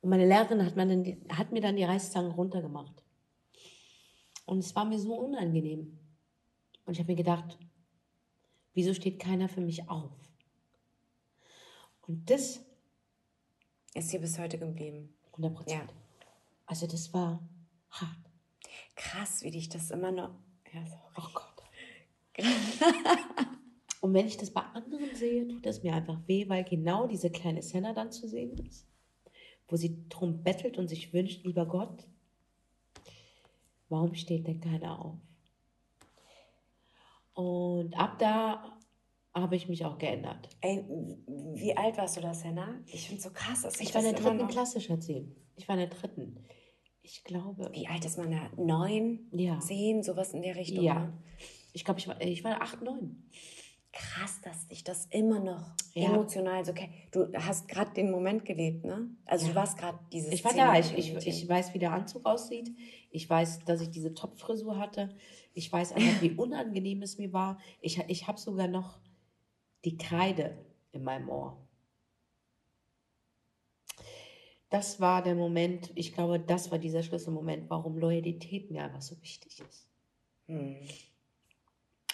[0.00, 2.99] und meine Lehrerin hat mir dann die, hat mir, dann die Reißzangen runtergemacht.
[4.50, 5.96] Und es war mir so unangenehm.
[6.84, 7.56] Und ich habe mir gedacht,
[8.74, 10.10] wieso steht keiner für mich auf?
[12.08, 12.60] Und das
[13.94, 15.14] Ist hier bis heute geblieben.
[15.34, 15.90] 100 Prozent.
[15.92, 15.96] Ja.
[16.66, 17.48] Also das war
[17.90, 18.18] hart.
[18.96, 20.34] Krass, wie dich das immer noch.
[20.74, 21.12] Ja, sorry.
[21.16, 21.62] Oh Gott.
[24.00, 27.30] Und wenn ich das bei anderen sehe, tut das mir einfach weh, weil genau diese
[27.30, 28.88] kleine Senna dann zu sehen ist,
[29.68, 32.08] wo sie drum bettelt und sich wünscht, lieber Gott,
[33.90, 35.14] warum steht denn keiner auf?
[37.34, 38.78] Und ab da
[39.34, 40.48] habe ich mich auch geändert.
[40.60, 40.84] Ey,
[41.54, 42.80] wie alt warst du das, Henna?
[42.86, 44.48] Ich finde es so krass, dass ich, Ich war in der dritten.
[44.48, 45.28] Klasse, Schatzi.
[45.56, 46.44] Ich war in der dritten.
[47.02, 48.50] Ich glaube, Wie alt ist man da?
[48.56, 49.28] Neun?
[49.32, 49.58] Ja.
[49.60, 50.02] Zehn?
[50.02, 50.82] Sowas in der Richtung?
[50.82, 50.94] ja.
[51.06, 51.12] ne?
[51.72, 53.22] Ich glaube, ich war, ich war acht, neun.
[53.92, 56.10] Krass, dass dich das immer noch Ja.
[56.10, 56.70] emotional so...
[56.70, 56.90] Okay.
[57.10, 59.08] Du hast gerade den Moment gelebt, ne?
[59.24, 60.32] Also du warst gerade dieses...
[60.32, 62.70] Ich war da, ich, ich, ich weiß, wie der Anzug aussieht.
[63.10, 65.08] Ich weiß, dass ich diese Topfrisur hatte.
[65.54, 67.58] Ich weiß einfach, wie unangenehm es mir war.
[67.80, 69.00] Ich, ich habe sogar noch
[69.84, 70.56] die Kreide
[70.92, 71.56] in meinem Ohr.
[74.68, 79.20] Das war der Moment, ich glaube, das war dieser Schlüsselmoment, warum Loyalität mir einfach so
[79.20, 79.88] wichtig ist.
[80.46, 80.76] Hm.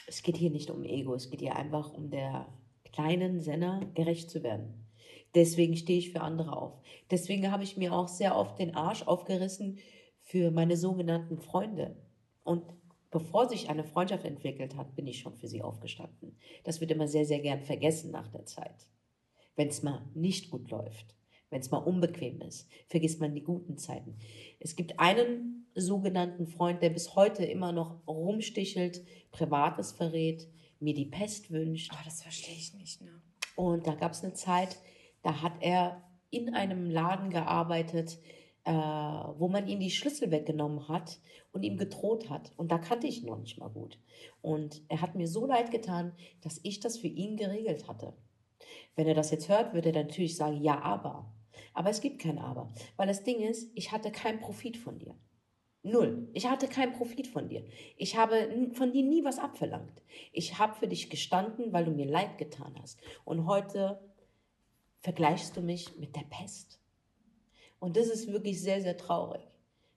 [0.07, 2.47] Es geht hier nicht um Ego, es geht hier einfach um der
[2.93, 4.87] kleinen Senna gerecht zu werden.
[5.35, 6.81] Deswegen stehe ich für andere auf.
[7.11, 9.79] Deswegen habe ich mir auch sehr oft den Arsch aufgerissen
[10.23, 11.97] für meine sogenannten Freunde.
[12.43, 12.65] Und
[13.11, 16.39] bevor sich eine Freundschaft entwickelt hat, bin ich schon für sie aufgestanden.
[16.65, 18.89] Das wird immer sehr, sehr gern vergessen nach der Zeit.
[19.57, 21.15] Wenn es mal nicht gut läuft,
[21.51, 24.17] wenn es mal unbequem ist, vergisst man die guten Zeiten.
[24.59, 30.49] Es gibt einen sogenannten Freund, der bis heute immer noch rumstichelt, Privates verrät,
[30.81, 31.93] mir die Pest wünscht.
[31.95, 33.03] Oh, das verstehe ich nicht.
[33.03, 33.23] Ne?
[33.55, 34.79] Und da gab es eine Zeit,
[35.23, 38.19] da hat er in einem Laden gearbeitet,
[38.65, 41.21] äh, wo man ihm die Schlüssel weggenommen hat
[41.53, 42.53] und ihm gedroht hat.
[42.57, 43.99] Und da kannte ich ihn noch nicht mal gut.
[44.43, 46.13] Und er hat mir so leid getan,
[46.43, 48.13] dass ich das für ihn geregelt hatte.
[48.95, 51.33] Wenn er das jetzt hört, würde er natürlich sagen, ja, aber.
[51.75, 52.73] Aber es gibt kein Aber.
[52.97, 55.15] Weil das Ding ist, ich hatte keinen Profit von dir.
[55.87, 56.29] Null.
[56.33, 57.65] Ich hatte keinen Profit von dir.
[57.97, 60.03] Ich habe von dir nie was abverlangt.
[60.33, 63.01] Ich habe für dich gestanden, weil du mir leid getan hast.
[63.25, 64.01] Und heute
[65.01, 66.81] vergleichst du mich mit der Pest.
[67.79, 69.43] Und das ist wirklich sehr, sehr traurig.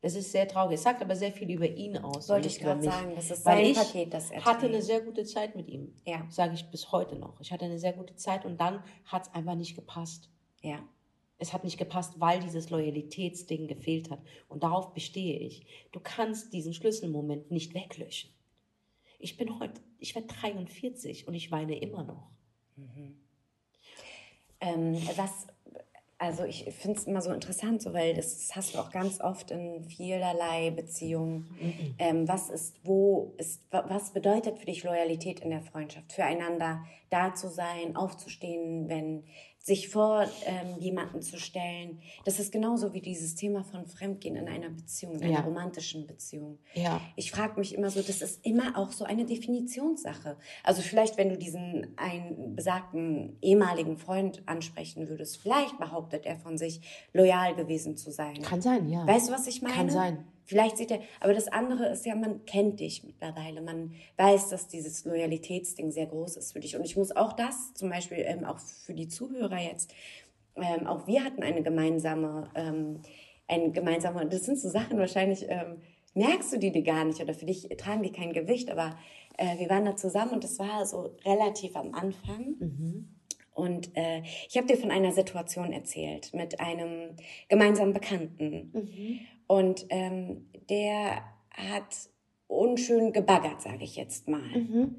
[0.01, 0.75] Das ist sehr traurig.
[0.75, 2.29] Es sagt aber sehr viel über ihn aus.
[2.29, 5.55] Wollte ich gerade sagen, das ist sein Paket, das er hatte eine sehr gute Zeit
[5.55, 5.93] mit ihm.
[6.05, 6.25] Ja.
[6.29, 7.41] Sage ich bis heute noch.
[7.41, 10.29] Ich hatte eine sehr gute Zeit und dann hat es einfach nicht gepasst.
[10.61, 10.79] Ja.
[11.41, 14.19] Es hat nicht gepasst, weil dieses Loyalitätsding gefehlt hat.
[14.49, 15.65] Und darauf bestehe ich.
[15.91, 18.29] Du kannst diesen Schlüsselmoment nicht weglöschen.
[19.19, 22.29] Ich bin heute, ich werde 43 und ich weine immer noch.
[24.61, 25.47] Ähm, was,
[26.17, 29.51] also ich finde es immer so interessant, so, weil das hast du auch ganz oft
[29.51, 31.95] in vielerlei Beziehungen.
[31.97, 36.11] Ähm, was ist, wo ist, wa- was bedeutet für dich Loyalität in der Freundschaft?
[36.11, 39.23] Füreinander da zu sein, aufzustehen, wenn
[39.61, 41.99] sich vor ähm, jemanden zu stellen.
[42.25, 45.39] Das ist genauso wie dieses Thema von Fremdgehen in einer Beziehung, in einer Ja.
[45.41, 46.57] romantischen Beziehung.
[46.73, 47.01] Ja.
[47.15, 50.37] Ich frage mich immer so, das ist immer auch so eine Definitionssache.
[50.63, 56.57] Also vielleicht, wenn du diesen einen besagten ehemaligen Freund ansprechen würdest, vielleicht behauptet er von
[56.57, 56.81] sich,
[57.13, 58.41] loyal gewesen zu sein.
[58.41, 59.05] Kann sein, ja.
[59.05, 59.75] Weißt du, was ich meine?
[59.75, 60.25] Kann sein.
[60.49, 63.61] Vielleicht sieht er, aber das andere ist ja, man kennt dich mittlerweile.
[63.61, 66.75] Man weiß, dass dieses Loyalitätsding sehr groß ist für dich.
[66.75, 69.93] Und ich muss auch das, zum Beispiel ähm, auch für die Zuhörer jetzt,
[70.55, 73.01] ähm, auch wir hatten eine gemeinsame, ähm,
[73.47, 75.83] ein gemeinsame, das sind so Sachen wahrscheinlich, ähm,
[76.15, 78.97] merkst du die dir gar nicht oder für dich tragen die kein Gewicht, aber
[79.37, 82.55] äh, wir waren da zusammen und das war so relativ am Anfang.
[83.53, 87.11] Und äh, ich habe dir von einer Situation erzählt mit einem
[87.49, 88.71] gemeinsamen Bekannten.
[89.49, 91.95] Und ähm, der hat
[92.47, 94.91] unschön gebaggert, sage ich jetzt mal.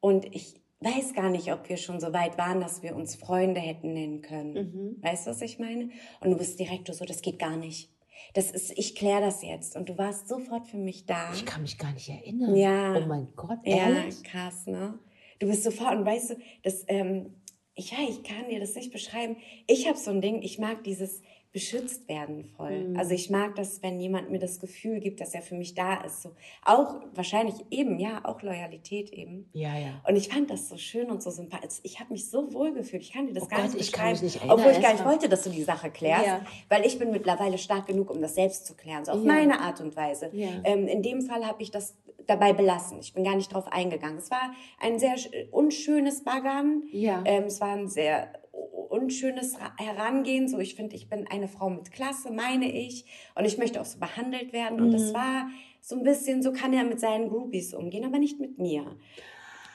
[0.00, 3.58] Und ich weiß gar nicht, ob wir schon so weit waren, dass wir uns Freunde
[3.58, 4.98] hätten nennen können.
[5.00, 5.88] Weißt du, was ich meine?
[6.20, 7.90] Und du bist direkt so, das geht gar nicht.
[8.34, 9.76] Das ist, ich kläre das jetzt.
[9.76, 11.32] Und du warst sofort für mich da.
[11.32, 12.54] Ich kann mich gar nicht erinnern.
[12.54, 12.94] Ja.
[12.96, 14.22] Oh mein Gott, Ja, ehrlich?
[14.24, 14.98] krass, ne?
[15.38, 17.34] Du bist sofort, und weißt du, das, ähm,
[17.74, 19.36] ich, ja, ich kann dir das nicht beschreiben.
[19.66, 22.94] Ich habe so ein Ding, ich mag dieses beschützt werden voll.
[22.96, 25.94] Also ich mag das, wenn jemand mir das Gefühl gibt, dass er für mich da
[26.04, 26.22] ist.
[26.22, 26.30] So
[26.64, 29.48] auch wahrscheinlich eben, ja, auch Loyalität eben.
[29.52, 30.00] Ja, ja.
[30.06, 31.80] Und ich fand das so schön und so sympathisch.
[31.82, 33.02] Ich habe mich so wohl gefühlt.
[33.02, 34.12] Ich kann dir das Oh gar Gott, nicht ich kann beschreiben.
[34.12, 36.26] mich nicht erinnern, obwohl ich gar nicht wollte, dass du die Sache klärst.
[36.26, 36.40] Ja.
[36.68, 39.04] Weil ich bin mittlerweile stark genug, um das selbst zu klären.
[39.04, 39.24] So auf Ja.
[39.24, 40.30] meine Art und Weise.
[40.32, 40.48] Ja.
[40.62, 41.96] Ähm, in dem Fall habe ich das
[42.28, 43.00] dabei belassen.
[43.00, 44.18] Ich bin gar nicht drauf eingegangen.
[44.18, 46.84] Es war ein sehr sch- unschönes Baggern.
[46.92, 47.24] Ja.
[47.26, 48.32] Ähm, es war ein sehr
[48.90, 50.48] unschönes Ra- Herangehen.
[50.48, 53.04] So, ich finde, ich bin eine Frau mit Klasse, meine ich.
[53.34, 54.80] Und ich möchte auch so behandelt werden.
[54.80, 54.92] Und Mhm.
[54.92, 55.48] das war
[55.80, 58.96] so ein bisschen, so kann er mit seinen Groupies umgehen, aber nicht mit mir.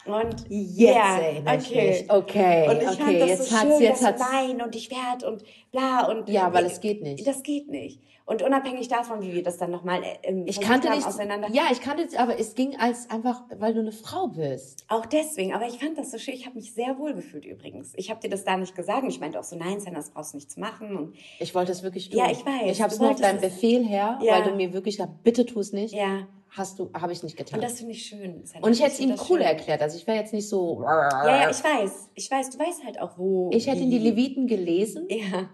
[0.06, 1.88] Und ja, erinnere ich okay.
[1.90, 2.12] mich.
[2.12, 4.76] Okay, Und ich okay, fand das jetzt so hat's- schön, jetzt dass hat's- nein und
[4.76, 7.26] ich werde und bla und Ja, weil es geht nicht.
[7.26, 8.00] Das geht nicht.
[8.28, 11.48] Und unabhängig davon, wie wir das dann nochmal ähm, Ich kannte haben, dich, auseinander.
[11.54, 14.84] ja, ich kannte dich, aber es ging als einfach, weil du eine Frau bist.
[14.88, 16.34] Auch deswegen, aber ich fand das so schön.
[16.34, 17.94] Ich habe mich sehr wohl gefühlt übrigens.
[17.96, 19.06] Ich habe dir das da nicht gesagt.
[19.08, 20.96] Ich meinte auch so, nein, Sam, das brauchst du nicht zu machen.
[20.98, 22.18] Und Ich wollte es wirklich tun.
[22.18, 22.72] Ja, ich weiß.
[22.72, 23.42] Ich habe es nur auf deinen es.
[23.44, 24.34] Befehl her, Ja.
[24.40, 25.94] weil du mir wirklich gesagt bitte tu es nicht.
[25.94, 27.60] ja, Hast du, habe ich nicht getan.
[27.60, 28.44] und das finde ich schön.
[28.62, 29.42] Und ich hätte es ihm cool schön.
[29.42, 29.82] erklärt.
[29.82, 30.82] Also ich wäre jetzt nicht so.
[30.84, 32.12] Ja, ja, ich weiß.
[32.16, 33.50] Ich weiß, du weißt halt auch, wo.
[33.54, 35.50] Ich hätte ihn die Leviten gelesen Ja,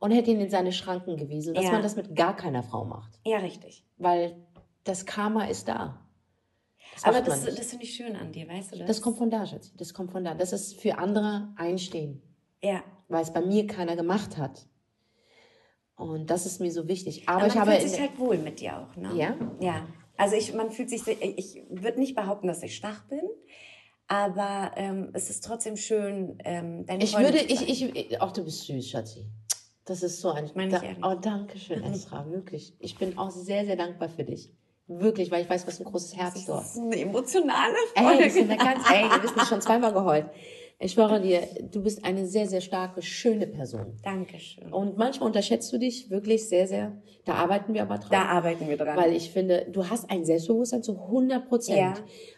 [0.00, 1.72] und hätte ihn in seine Schranken gewiesen, dass Ja.
[1.72, 3.18] man das mit gar keiner Frau macht.
[3.24, 3.84] ja, richtig.
[3.98, 4.36] Weil
[4.84, 6.00] das Karma ist da.
[6.94, 8.86] Das Aber das, das finde ich schön an dir, weißt du das?
[8.88, 9.72] das kommt von da, Schatz.
[9.76, 10.34] Das kommt von da.
[10.34, 12.20] Das ist für andere einstehen.
[12.62, 12.82] Ja.
[13.08, 14.66] weil es bei mir keiner gemacht hat.
[15.96, 17.28] Und das ist mir so wichtig.
[17.28, 17.76] Aber Aber ich man habe.
[17.78, 19.12] fühlt sich halt wohl mit dir auch, ne?
[19.14, 19.36] Ja?
[19.60, 19.86] Ja.
[20.16, 23.22] Also ich, man fühlt sich, ich würde nicht behaupten, dass ich schwach bin,
[24.08, 28.44] aber ähm, es ist trotzdem schön, ähm, deine ich Freundin würde, ich, ich, auch du
[28.44, 29.24] bist süß, Schatzi.
[29.84, 30.50] Das ist so ein.
[30.54, 31.04] Meine da, ich ehrlich.
[31.04, 32.74] oh, danke schön, Esra, wirklich.
[32.78, 34.52] Ich bin auch sehr, sehr dankbar für dich.
[34.86, 36.76] Wirklich, weil ich weiß, was ein großes Herz du Das hast.
[36.76, 38.24] ist eine emotionale Ey, Folge.
[38.24, 40.26] wir sind da ganz, ey, wir sind schon zweimal geheult.
[40.84, 43.96] Ich schwöre dir, du bist eine sehr, sehr starke, schöne Person.
[44.02, 44.72] Dankeschön.
[44.72, 47.00] Und manchmal unterschätzt du dich wirklich sehr, sehr.
[47.24, 48.10] Da arbeiten wir aber dran.
[48.10, 48.96] Da arbeiten wir dran.
[48.96, 51.78] Weil ich finde, du hast ein Selbstbewusstsein zu 100 Prozent.
[51.78, 51.94] Ja.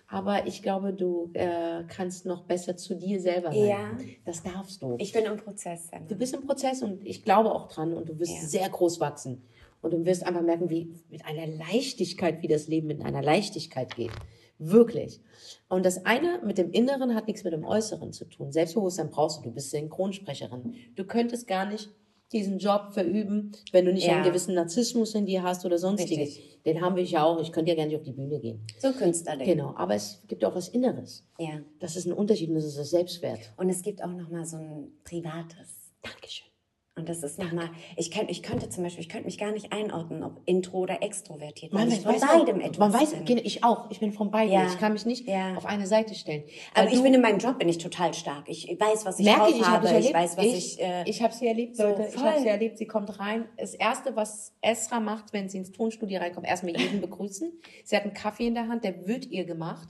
[0.09, 3.67] Aber ich glaube, du äh, kannst noch besser zu dir selber sein.
[3.67, 3.99] Ja.
[4.27, 4.97] Das darfst du.
[4.99, 5.89] ich bin im Prozess.
[5.91, 6.07] Dann.
[6.07, 8.47] du bist im Prozess und ich glaube auch dran und du wirst Ja.
[8.47, 9.43] sehr groß wachsen.
[9.81, 13.95] Und du wirst einfach merken, wie mit einer Leichtigkeit, wie das Leben mit einer Leichtigkeit
[13.97, 14.13] geht.
[14.59, 15.21] Wirklich.
[15.69, 18.53] Und das eine mit dem Inneren hat nichts mit dem Äußeren zu tun.
[18.53, 19.43] Selbstbewusstsein brauchst du.
[19.43, 20.75] Du bist Synchronsprecherin.
[20.95, 21.91] Du könntest gar nicht
[22.33, 24.15] diesen Job verüben, wenn du nicht Ja.
[24.15, 26.37] einen gewissen Narzissmus in dir hast oder sonstiges.
[26.37, 26.63] Richtig.
[26.65, 27.41] Den haben wir ja auch.
[27.41, 28.61] Ich könnte ja gar nicht auf die Bühne gehen.
[28.79, 29.47] So Künstlerling.
[29.47, 29.75] Genau.
[29.77, 31.25] Aber es gibt auch was Inneres.
[31.39, 31.61] Ja.
[31.79, 33.53] Das ist ein Unterschied und das ist das Selbstwert.
[33.57, 35.93] Und es gibt auch noch mal so ein privates.
[36.03, 36.47] Dankeschön.
[36.97, 39.73] Und das ist nochmal, ich, könnt, ich könnte zum Beispiel, ich könnte mich gar nicht
[39.73, 43.39] einordnen, ob intro oder extrovertiert, weil ich von weiß beidem auch, etwas man weiß, bin.
[43.39, 44.53] ich auch, ich bin von beiden.
[44.53, 44.67] Ja.
[44.69, 45.57] Ich kann mich nicht Ja.
[45.57, 46.45] auf eine Seite stellen.
[46.73, 48.49] Aber Weil ich du- bin in meinem Job bin ich total stark.
[48.49, 50.55] Ich weiß, was ich merke ich, ich habe ich Ich, weiß, was ich.
[50.55, 52.09] ich, äh, ich habe sie erlebt, so, Leute.
[52.15, 52.79] ich habe sie erlebt.
[52.79, 53.47] Sie kommt rein.
[53.59, 57.51] Das erste, was Esra macht, wenn sie ins Tonstudio reinkommt, erstmal jeden begrüßen.
[57.85, 59.89] Sie hat einen Kaffee in der Hand, der wird ihr gemacht.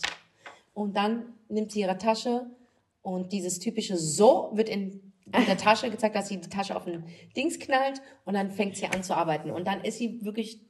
[0.72, 2.46] Und dann nimmt sie ihre Tasche
[3.02, 6.84] und dieses typische So wird in in der Tasche gezeigt, dass sie die Tasche auf
[6.84, 7.04] den
[7.36, 9.50] Dings knallt und dann fängt sie an zu arbeiten.
[9.50, 10.60] Und dann ist sie wirklich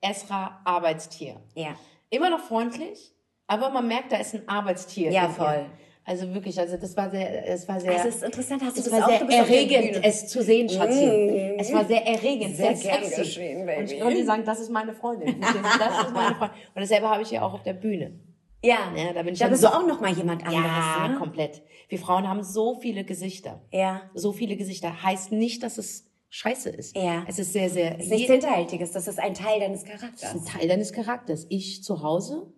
[0.00, 1.40] Esra Arbeitstier.
[1.54, 1.74] ja.
[2.12, 3.12] Immer noch freundlich,
[3.46, 5.12] aber man merkt, da ist ein Arbeitstier.
[5.12, 5.64] Ja, voll.
[6.04, 8.80] Also wirklich, also das war sehr, es war sehr, Also es ist interessant, hast du
[8.80, 9.10] es das war auch?
[9.10, 11.54] sehr Du bist auf der erregend, es zu sehen, Schatzchen.
[11.54, 11.58] Mm.
[11.60, 13.38] Es war sehr erregend, Sehr sehr, gern sexy.
[13.38, 13.78] Baby.
[13.80, 15.40] Und ich konnte sagen, das ist meine Freundin.
[15.40, 16.50] Das ist meine Freundin.
[16.74, 18.18] Und dasselbe habe ich ja auch auf der Bühne.
[18.62, 18.92] Ja.
[18.96, 21.16] Ja, da bin ich da bist so- du auch noch mal jemand anderes, Ja, ne?
[21.16, 21.62] komplett.
[21.88, 23.62] Wir Frauen haben so viele Gesichter.
[23.72, 24.02] Ja.
[24.14, 25.02] So viele Gesichter.
[25.02, 26.96] Heißt nicht, dass es scheiße ist.
[26.96, 27.24] Ja.
[27.26, 30.00] Es ist sehr, sehr, Das ist nichts Hinterhältiges, das ist ein Teil deines das ist
[30.00, 30.34] Charakters.
[30.34, 31.46] ein Teil deines Charakters.
[31.48, 32.52] Ich zu Hause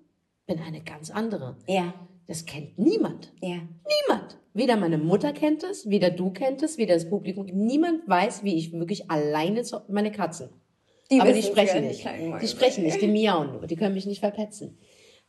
[0.46, 1.56] bin eine ganz andere.
[1.66, 1.94] Ja.
[2.26, 3.32] Das kennt niemand.
[3.40, 3.56] Ja.
[3.56, 4.38] Niemand.
[4.54, 7.46] Weder meine Mutter kennt es, weder du kennt es, weder das Publikum.
[7.46, 10.50] Niemand weiß, wie ich wirklich alleine zu, meine Katzen.
[11.10, 12.06] Die Aber die sprechen nicht.
[12.42, 13.66] Die sprechen nicht, die miauen nur.
[13.66, 14.78] Die können mich nicht verpetzen.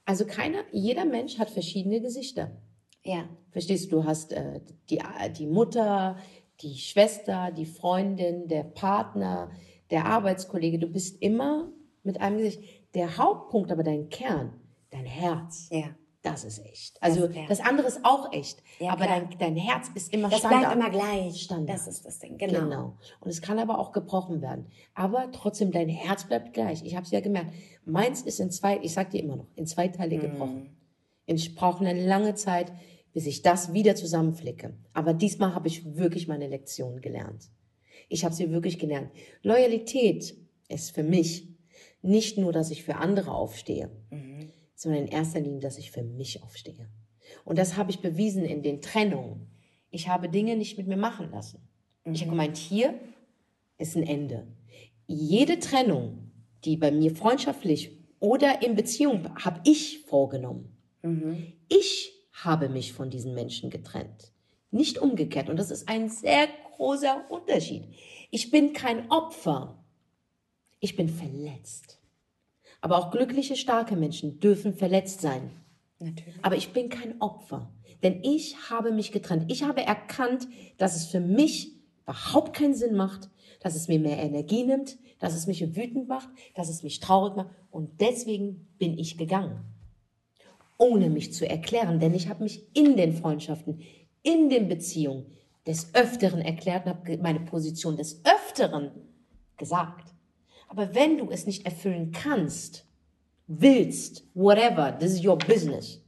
[0.06, 2.52] Also keiner, jeder Mensch hat verschiedene Gesichter.
[3.04, 3.30] Ja.
[3.52, 3.98] Verstehst du?
[3.98, 5.02] Du hast äh, die,
[5.38, 6.18] die Mutter,
[6.62, 9.52] die Schwester, die Freundin, der Partner,
[9.92, 10.80] der Arbeitskollege.
[10.80, 11.72] Du bist immer
[12.04, 12.64] mit einem Gesicht.
[12.96, 15.96] Der Hauptpunkt, aber dein Kern, dein Herz, Ja.
[16.24, 17.04] Das ist echt.
[17.04, 17.46] Also ja.
[17.48, 18.64] das andere ist auch echt.
[18.80, 19.20] Ja, aber klar.
[19.20, 20.62] dein, dein Herz ist immer Das Standard.
[20.62, 21.42] bleibt immer gleich.
[21.42, 21.78] Standard.
[21.78, 22.62] Das ist das Ding, genau.
[22.62, 22.98] Genau.
[23.20, 24.68] Und es kann aber auch gebrochen werden.
[24.94, 26.82] Aber trotzdem, dein Herz bleibt gleich.
[26.86, 27.54] Ich habe es ja gemerkt.
[27.84, 30.78] Meins ist in zwei, ich sag dir immer noch, in zwei Teile gebrochen.
[31.26, 32.72] Ich brauche eine lange Zeit,
[33.12, 34.78] bis ich das wieder zusammenflicke.
[34.94, 37.52] Aber diesmal habe ich wirklich meine Lektion gelernt.
[38.08, 39.12] Ich habe sie wirklich gelernt.
[39.42, 40.36] Loyalität
[40.70, 41.50] ist für mich
[42.02, 43.90] nicht nur, dass ich für andere aufstehe,
[44.76, 46.90] sondern in erster Linie, dass ich für mich aufstehe.
[47.46, 49.48] Und das habe ich bewiesen in den Trennungen.
[49.90, 51.68] Ich habe Dinge nicht mit mir machen lassen.
[52.06, 53.00] Ich habe gemeint, hier
[53.78, 54.48] ist ein Ende.
[55.08, 56.32] Jede Trennung,
[56.66, 60.78] die bei mir freundschaftlich oder in Beziehung, habe ich vorgenommen.
[61.70, 64.32] Ich habe mich von diesen Menschen getrennt.
[64.72, 65.50] Nicht umgekehrt.
[65.50, 67.84] Und das ist ein sehr großer Unterschied.
[68.32, 69.84] Ich bin kein Opfer.
[70.80, 72.00] Ich bin verletzt.
[72.84, 75.52] Aber auch glückliche, starke Menschen dürfen verletzt sein.
[76.00, 76.36] Natürlich.
[76.42, 77.72] Aber ich bin kein Opfer.
[78.04, 79.50] Denn ich habe mich getrennt.
[79.50, 83.30] Ich habe erkannt, dass es für mich überhaupt keinen Sinn macht,
[83.62, 87.38] dass es mir mehr Energie nimmt, dass es mich wütend macht, dass es mich traurig
[87.38, 87.52] macht.
[87.72, 89.62] Und deswegen bin ich gegangen.
[90.78, 92.02] Ohne mich zu erklären.
[92.02, 93.80] Denn ich habe mich in den Freundschaften,
[94.24, 95.28] in den Beziehungen
[95.66, 98.92] des Öfteren erklärt und habe meine Position des Öfteren
[99.56, 100.13] gesagt.
[100.74, 102.88] Aber wenn du es nicht erfüllen kannst,
[103.46, 106.02] willst, whatever, this is your business,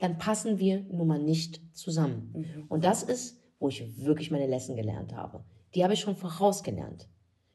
[0.00, 2.66] dann passen wir nun mal nicht zusammen.
[2.68, 5.44] Und das ist, wo ich wirklich meine Lesson gelernt habe.
[5.76, 7.08] Die habe ich schon vorausgelernt.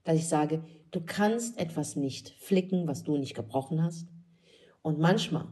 [0.06, 4.08] Dass ich sage, du kannst etwas nicht flicken, was du nicht gebrochen hast.
[4.82, 5.50] Und manchmal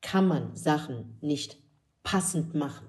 [0.00, 1.58] kann man Sachen nicht
[2.02, 2.86] passend machen.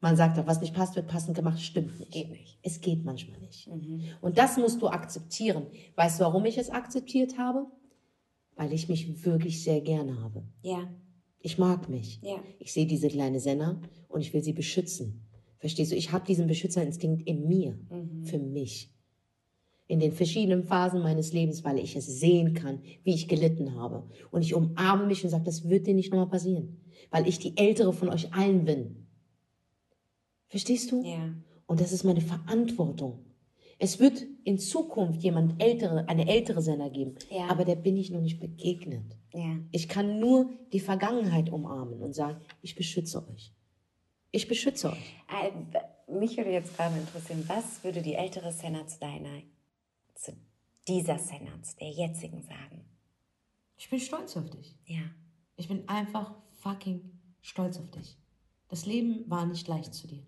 [0.00, 1.60] Man sagt doch, was nicht passt, wird passend gemacht.
[1.60, 2.12] Stimmt nicht.
[2.12, 2.58] Geht nicht.
[2.62, 3.68] Es geht manchmal nicht.
[4.20, 5.66] Und das musst du akzeptieren.
[5.96, 7.66] Weißt du, warum ich es akzeptiert habe?
[8.54, 10.44] Weil ich mich wirklich sehr gerne habe.
[10.62, 10.88] Ja.
[11.40, 12.20] Ich mag mich.
[12.22, 12.36] Ja.
[12.58, 15.24] Ich sehe diese kleine Senna und ich will sie beschützen.
[15.58, 15.96] Verstehst du?
[15.96, 17.76] Ich habe diesen Beschützerinstinkt in mir,
[18.22, 18.92] für mich.
[19.88, 24.08] In den verschiedenen Phasen meines Lebens, weil ich es sehen kann, wie ich gelitten habe.
[24.30, 26.80] Und ich umarme mich und sage, das wird dir nicht nochmal passieren.
[27.10, 29.07] Weil ich die ältere von euch allen bin.
[30.48, 31.02] Verstehst du?
[31.04, 31.34] Ja.
[31.66, 33.24] Und das ist meine Verantwortung.
[33.78, 37.46] Es wird in Zukunft jemand ältere, eine ältere Senna geben, Ja.
[37.48, 39.16] aber der bin ich noch nicht begegnet.
[39.32, 39.58] Ja.
[39.70, 43.52] Ich kann nur die Vergangenheit umarmen und sagen, ich beschütze euch.
[44.32, 45.14] Ich beschütze euch.
[45.28, 45.50] Äh,
[46.10, 49.42] Mich würde jetzt gerade interessieren, was würde die ältere Senna zu deiner,
[50.14, 50.32] zu
[50.88, 52.82] dieser Senna, zu der jetzigen sagen?
[53.76, 54.74] Ich bin stolz auf dich.
[54.86, 55.02] Ja.
[55.56, 57.02] Ich bin einfach fucking
[57.42, 58.16] stolz auf dich.
[58.68, 60.22] Das Leben war nicht leicht zu dir.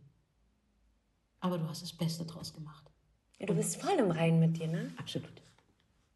[1.40, 2.90] Aber du hast das Beste draus gemacht.
[3.38, 4.92] Ja, Du bist voll im Reinen mit dir, ne?
[4.98, 5.42] Absolut.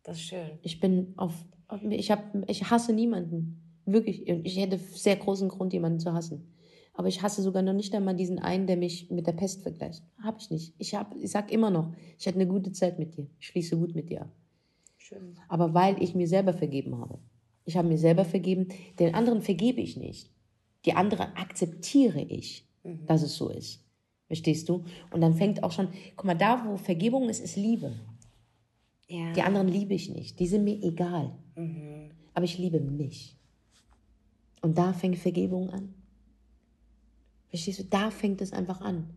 [0.03, 0.59] Das ist schön.
[0.63, 1.33] Ich bin auf,
[1.69, 3.61] auf ich habe, ich hasse niemanden.
[3.87, 4.29] Wirklich.
[4.29, 6.55] Ich hätte sehr großen Grund, jemanden zu hassen.
[6.93, 10.05] Aber ich hasse sogar noch nicht einmal diesen einen, der mich mit der Pest vergleicht.
[10.23, 10.75] Habe ich nicht.
[10.79, 13.27] Ich hab, ich sag immer noch, ich hatte eine gute Zeit mit dir.
[13.41, 14.33] Ich schließe gut mit dir ab.
[14.99, 15.35] Schön.
[15.49, 17.19] Aber weil ich mir selber vergeben habe.
[17.65, 20.31] Ich habe mir selber vergeben, den anderen vergebe ich nicht.
[20.85, 22.69] Die anderen akzeptiere ich,
[23.07, 23.84] dass es so ist.
[24.35, 24.85] Verstehst du?
[25.12, 27.92] Und dann fängt auch schon, guck mal, da wo Vergebung ist, ist Liebe.
[29.07, 29.33] Ja.
[29.33, 30.40] Die anderen liebe ich nicht.
[30.40, 31.38] Die sind mir egal.
[32.35, 33.38] Aber ich liebe mich.
[34.61, 35.94] Und da fängt Vergebung an.
[37.49, 37.85] Verstehst du?
[37.85, 39.16] Da fängt es einfach an.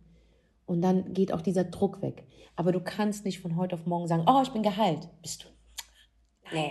[0.66, 2.24] Und dann geht auch dieser Druck weg.
[2.54, 5.08] Aber du kannst nicht von heute auf morgen sagen, oh, ich bin geheilt.
[5.20, 6.56] Bist du?
[6.56, 6.62] Ja.
[6.62, 6.68] ja,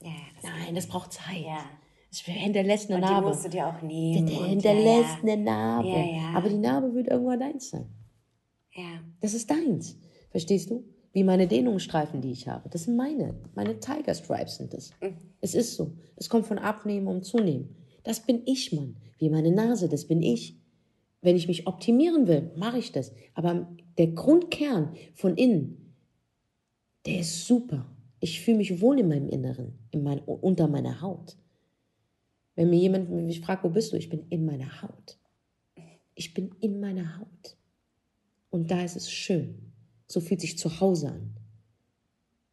[0.00, 1.44] ja das Nein, das braucht Zeit.
[1.44, 1.64] Ja.
[2.12, 3.28] Es hinterlässt eine Und die Narbe.
[3.28, 4.26] musst du dir auch nehmen.
[4.26, 5.88] Der hinterlässt ja, eine Narbe.
[5.88, 6.32] Ja, ja.
[6.34, 7.86] Aber die Narbe wird irgendwann deins sein.
[8.72, 8.82] ja.
[8.82, 9.00] ja.
[9.20, 9.98] Das ist deins.
[10.30, 10.84] Verstehst du?
[11.12, 12.68] Wie meine Dehnungsstreifen, die ich habe.
[12.68, 13.34] Das sind meine.
[13.54, 14.92] Meine Tiger Stripes sind das.
[15.40, 15.92] Es ist so.
[16.16, 17.76] Es kommt von Abnehmen und Zunehmen.
[18.04, 18.96] Das bin ich, Mann.
[19.18, 20.56] Wie meine Nase, das bin ich.
[21.20, 23.12] Wenn ich mich optimieren will, mache ich das.
[23.34, 23.68] Aber
[23.98, 25.94] der Grundkern von innen,
[27.06, 27.86] der ist super.
[28.20, 31.36] Ich fühle mich wohl in meinem Inneren, in mein, unter meiner Haut.
[32.54, 33.96] Wenn mir jemand mich fragt, wo bist du?
[33.96, 35.18] Ich bin in meiner Haut.
[36.14, 37.56] Ich bin in meiner Haut.
[38.50, 39.72] Und da ist es schön.
[40.06, 41.36] So fühlt sich zu Hause an.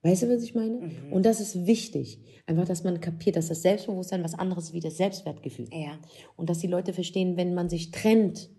[0.04, 0.92] Weißt du, was ich meine?
[1.12, 2.20] Und das ist wichtig.
[2.46, 5.68] Einfach, dass man kapiert, dass das Selbstbewusstsein was anderes ist wie das Selbstwertgefühl.
[5.74, 6.00] Ja.
[6.36, 8.50] Und dass die Leute verstehen, wenn man sich trennt,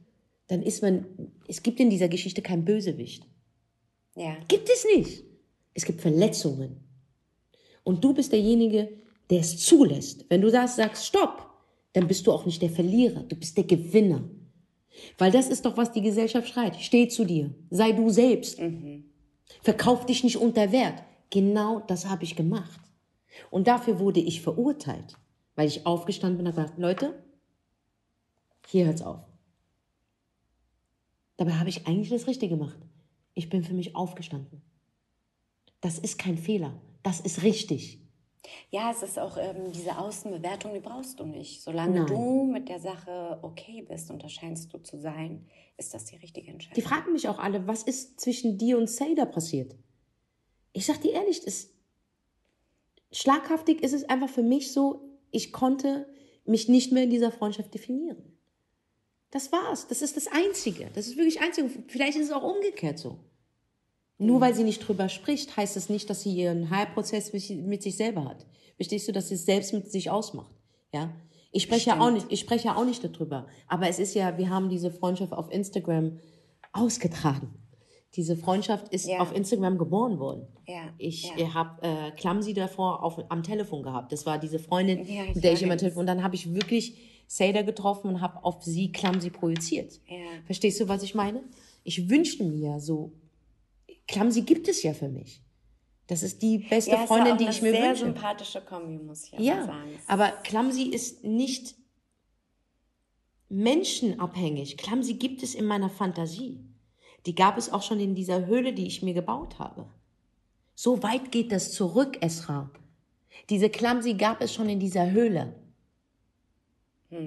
[0.49, 1.07] dann ist man,
[1.47, 3.27] es gibt in dieser Geschichte kein Bösewicht.
[4.17, 4.37] Ja.
[4.49, 5.25] Gibt es nicht.
[5.75, 6.81] Es gibt Verletzungen.
[7.85, 8.91] Und du bist derjenige,
[9.31, 10.27] der es zulässt.
[10.29, 11.49] Wenn du das sagst, stopp,
[11.93, 14.29] dann bist du auch nicht der Verlierer, du bist der Gewinner.
[15.17, 16.77] Weil das ist doch, was die Gesellschaft schreit.
[16.77, 18.61] Steh zu dir, sei du selbst.
[19.63, 21.03] Verkauf dich nicht unter Wert.
[21.31, 22.81] Genau das habe ich gemacht.
[23.51, 25.17] Und dafür wurde ich verurteilt,
[25.55, 27.23] weil ich aufgestanden bin und gesagt, Leute,
[28.67, 29.21] hier hört's auf.
[31.37, 32.79] Dabei habe ich eigentlich das Richtige gemacht.
[33.35, 34.61] Ich bin für mich aufgestanden.
[35.81, 36.81] Das ist kein Fehler.
[37.05, 38.01] Das ist richtig.
[38.71, 41.63] Ja, es ist auch ähm, diese Außenbewertung, die brauchst du nicht.
[41.63, 42.07] Solange Nein.
[42.07, 45.47] du mit der Sache okay bist und das scheinst du zu sein,
[45.77, 46.83] ist das die richtige Die Entscheidung.
[46.85, 49.75] fragen mich auch alle, was ist zwischen dir und Seda passiert?
[50.73, 51.71] Ich sag dir ehrlich, das
[53.13, 56.07] schlaghaftig ist es einfach für mich so, ich konnte
[56.45, 58.39] mich nicht mehr in dieser Freundschaft definieren.
[59.31, 59.87] Das war's.
[59.89, 60.91] Das ist das Einzige.
[60.95, 61.69] Das ist wirklich das Einzige.
[61.89, 63.19] Vielleicht ist es auch umgekehrt so.
[64.19, 67.97] Nur weil sie nicht drüber spricht, heißt das nicht, dass sie ihren Heilprozess mit, sich
[67.97, 68.47] selber hat.
[68.77, 70.55] Verstehst du, dass sie es selbst mit sich ausmacht?
[70.93, 71.11] Ja.
[71.53, 73.47] Ich spreche ja auch nicht, ich spreche ja auch nicht darüber.
[73.69, 76.19] Aber es ist ja, wir haben diese Freundschaft auf Instagram
[76.73, 77.55] ausgetragen.
[78.15, 79.19] Diese Freundschaft ist Ja.
[79.21, 80.47] auf Instagram geboren worden.
[80.67, 81.55] Ja, Ich ja.
[81.55, 84.13] habe äh, Clumsy davor auf, am Telefon gehabt.
[84.13, 86.01] Das war diese Freundin, Ja, mit der ich immer telefon.
[86.01, 90.01] Und dann habe ich wirklich Seda getroffen und habe auf sie Clumsy projiziert.
[90.47, 91.43] Verstehst du, was ich meine?
[91.85, 93.13] Ich wünschte mir so,
[94.09, 95.43] Clumsy gibt es ja für mich.
[96.07, 98.05] Das ist die beste Ja, Freundin, die eine ich mir sehr wünsche.
[98.07, 99.99] sympathische Kombi, muss ich Ja, sagen.
[100.07, 101.77] aber Clumsy ist nicht
[103.51, 104.77] menschenabhängig.
[104.77, 106.65] Clumsy gibt es in meiner Fantasie.
[107.27, 109.87] Die gab es auch schon in dieser Höhle, die ich mir gebaut habe.
[110.75, 112.71] So weit geht das zurück, Esra.
[113.51, 115.55] Diese Clumsy gab es schon in dieser Höhle.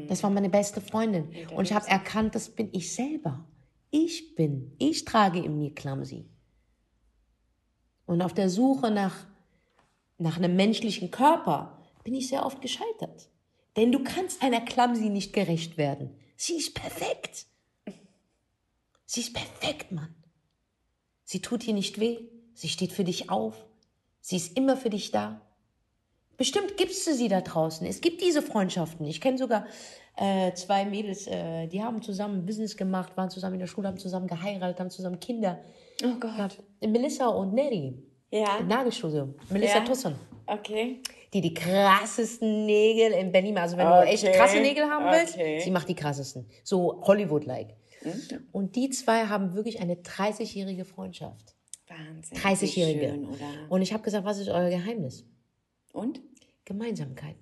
[0.08, 1.30] Das war meine beste Freundin.
[1.56, 3.46] Und ich habe erkannt, das bin ich selber.
[3.90, 6.26] Ich bin, ich trage in mir Clumsy.
[8.06, 9.16] Und auf der Suche nach,
[10.18, 13.30] nach einem menschlichen Körper bin ich sehr oft gescheitert.
[13.78, 16.16] Denn du kannst einer Clumsy nicht gerecht werden.
[16.36, 17.46] Sie ist perfekt.
[19.06, 20.16] Sie ist perfekt, Mann.
[21.24, 22.20] Sie tut dir nicht weh.
[22.54, 23.66] Sie steht für dich auf.
[24.20, 25.42] Sie ist immer für dich da.
[26.38, 27.86] Bestimmt gibst du sie da draußen.
[27.86, 29.06] Es gibt diese Freundschaften.
[29.06, 29.66] Ich kenne sogar
[30.18, 33.98] äh, zwei Mädels, äh, die haben zusammen Business gemacht, waren zusammen in der Schule, haben
[33.98, 35.60] zusammen geheiratet, haben zusammen Kinder.
[36.04, 36.22] Oh Gott.
[36.22, 36.64] gehabt.
[36.82, 37.94] Melissa und Neri.
[38.32, 38.60] Ja.
[38.62, 39.34] Nagelstudio.
[39.50, 39.84] Melissa Ja.
[39.86, 40.16] Tusson.
[40.48, 41.02] Okay.
[41.34, 43.58] Die die krassesten Nägel in Berlin.
[43.58, 44.06] Also wenn Okay.
[44.06, 45.60] du echt krasse Nägel haben willst, Okay.
[45.62, 46.46] sie macht die krassesten.
[46.64, 47.76] So Hollywood-like.
[48.52, 51.56] Und die zwei haben wirklich eine 30-jährige Freundschaft.
[51.88, 52.36] Wahnsinn.
[52.38, 53.10] wie 30-jährige.
[53.12, 53.46] schön, oder?
[53.70, 55.26] Und ich habe gesagt, was ist euer Geheimnis?
[55.94, 56.22] Und?
[56.66, 57.42] Gemeinsamkeiten.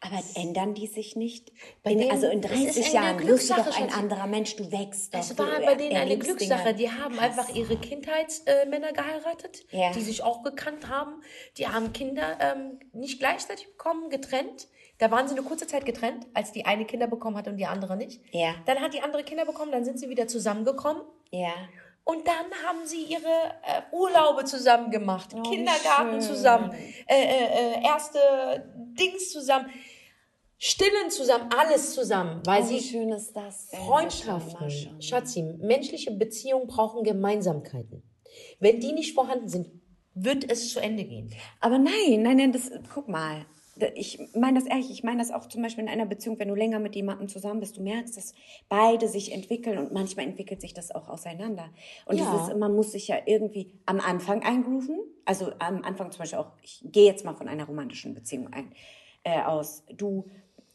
[0.00, 1.52] Aber ändern die sich nicht?
[1.82, 4.26] Bei in, denen- also in es ist 30 eine Jahren wirst du doch ein anderer
[4.26, 5.18] Mensch, du wächst doch.
[5.20, 6.74] Es war bei denen eine Glückssache.
[6.74, 7.24] Die haben Krass.
[7.38, 9.92] einfach ihre Kindheitsmänner geheiratet, Ja.
[9.92, 11.20] die sich auch gekannt haben.
[11.58, 14.68] Die haben Kinder ähm, nicht gleichzeitig bekommen, getrennt.
[14.98, 17.66] Da waren sie eine kurze Zeit getrennt, als die eine Kinder bekommen hat und die
[17.66, 18.22] andere nicht.
[18.32, 18.54] Ja.
[18.64, 21.02] Dann hat die andere Kinder bekommen, dann sind sie wieder zusammengekommen.
[21.30, 21.52] Ja.
[22.08, 23.26] Und dann haben sie ihre
[23.64, 26.70] äh, Urlaube zusammen gemacht, Oh, Kindergarten zusammen,
[27.08, 28.20] äh, äh, äh, erste
[28.76, 29.66] Dings zusammen,
[30.56, 33.70] Stillen zusammen, alles zusammen, weil Oh, wie sie schön ist das?
[33.74, 35.02] Freundschaften.
[35.02, 38.04] Schatzi, menschliche Beziehungen brauchen Gemeinsamkeiten.
[38.60, 39.68] Wenn die nicht vorhanden sind,
[40.14, 41.34] wird es zu Ende gehen.
[41.60, 43.46] Aber nein, nein, nein, das, guck mal.
[43.94, 46.54] Ich meine das ehrlich, ich meine das auch zum Beispiel in einer Beziehung, wenn du
[46.54, 48.32] länger mit jemandem zusammen bist, du merkst, dass
[48.68, 51.68] beide sich entwickeln und manchmal entwickelt sich das auch auseinander.
[52.06, 52.30] Und Ja.
[52.32, 54.98] dieses, man muss sich ja irgendwie am Anfang eingrooven.
[55.26, 58.72] Also am Anfang zum Beispiel auch, ich gehe jetzt mal von einer romantischen Beziehung ein,
[59.24, 59.82] äh, aus.
[59.94, 60.24] Du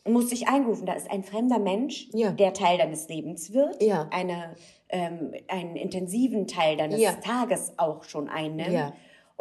[0.05, 2.31] musst dich eingrooven, da ist ein fremder Mensch, Ja.
[2.31, 4.07] der Teil deines Lebens wird, Ja.
[4.11, 4.55] eine,
[4.89, 7.01] ähm, einen intensiven Teil deines.
[7.21, 8.71] Tages auch schon einnimmt.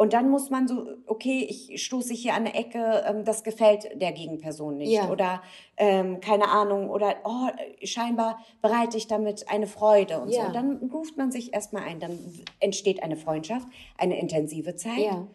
[0.01, 4.01] Und dann muss man so, okay, ich stoße hier an eine Ecke, ähm, das gefällt
[4.01, 4.93] der Gegenperson nicht.
[4.93, 5.11] Ja.
[5.11, 5.43] Oder
[5.77, 7.49] ähm, keine Ahnung, oder oh,
[7.85, 10.39] scheinbar bereite ich damit eine Freude und so.
[10.39, 10.47] Ja.
[10.47, 12.01] Und dann ruft man sich erstmal ein.
[12.01, 12.19] Dann
[12.61, 15.01] entsteht eine Freundschaft, eine intensive Zeit.
[15.01, 15.29] Ja.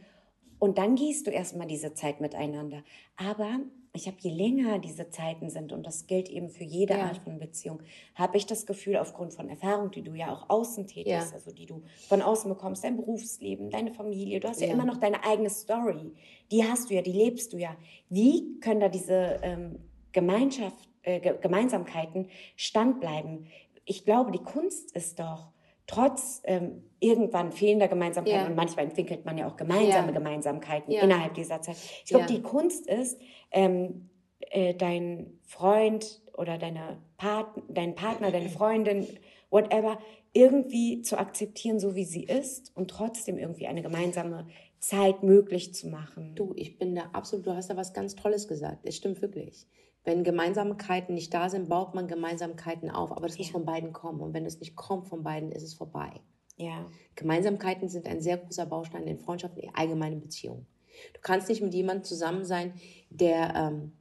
[0.57, 2.81] Und dann gehst du erstmal diese Zeit miteinander.
[3.17, 3.59] Aber
[3.95, 7.05] ich habe, je länger diese Zeiten sind, und das gilt eben für jede Ja.
[7.05, 7.79] Art von Beziehung,
[8.15, 11.35] habe ich das Gefühl, aufgrund von Erfahrung, die du ja auch außen tätigst, Ja.
[11.35, 14.73] also die du von außen bekommst, dein Berufsleben, deine Familie, du hast ja, Ja.
[14.73, 16.11] immer noch deine eigene Story.
[16.51, 17.75] Die hast du ja, die lebst du ja.
[18.09, 19.79] Wie können da diese ähm,
[20.11, 23.47] Gemeinschaft, äh, Ge- Gemeinsamkeiten standbleiben?
[23.85, 25.51] Ich glaube, die Kunst ist doch,
[25.87, 28.47] trotz ähm, irgendwann fehlender Gemeinsamkeiten, Ja.
[28.47, 30.13] und manchmal entwickelt man ja auch gemeinsame Ja.
[30.13, 31.01] Gemeinsamkeiten Ja.
[31.03, 31.75] innerhalb dieser Zeit.
[32.03, 33.19] Ich glaube, die Kunst ist,
[33.51, 34.09] ähm,
[34.39, 39.07] äh, dein Freund oder deine Part dein Partner, deine Freundin,
[39.49, 39.99] whatever,
[40.33, 44.47] irgendwie zu akzeptieren, so wie sie ist und trotzdem irgendwie eine gemeinsame
[44.79, 46.35] Zeit möglich zu machen.
[46.35, 48.79] Du, ich bin da absolut, du hast da was ganz Tolles gesagt.
[48.83, 49.65] Es stimmt wirklich.
[50.05, 53.11] Wenn Gemeinsamkeiten nicht da sind, baut man Gemeinsamkeiten auf.
[53.11, 53.53] Aber das muss Ja.
[53.53, 54.21] von beiden kommen.
[54.21, 56.21] Und wenn es nicht kommt von beiden, ist es vorbei.
[56.57, 56.89] Ja.
[57.15, 60.67] Gemeinsamkeiten sind ein sehr großer Baustein in Freundschaften, in allgemeinen Beziehungen.
[61.13, 62.73] Du kannst nicht mit jemandem zusammen sein,
[63.09, 63.91] der ähm,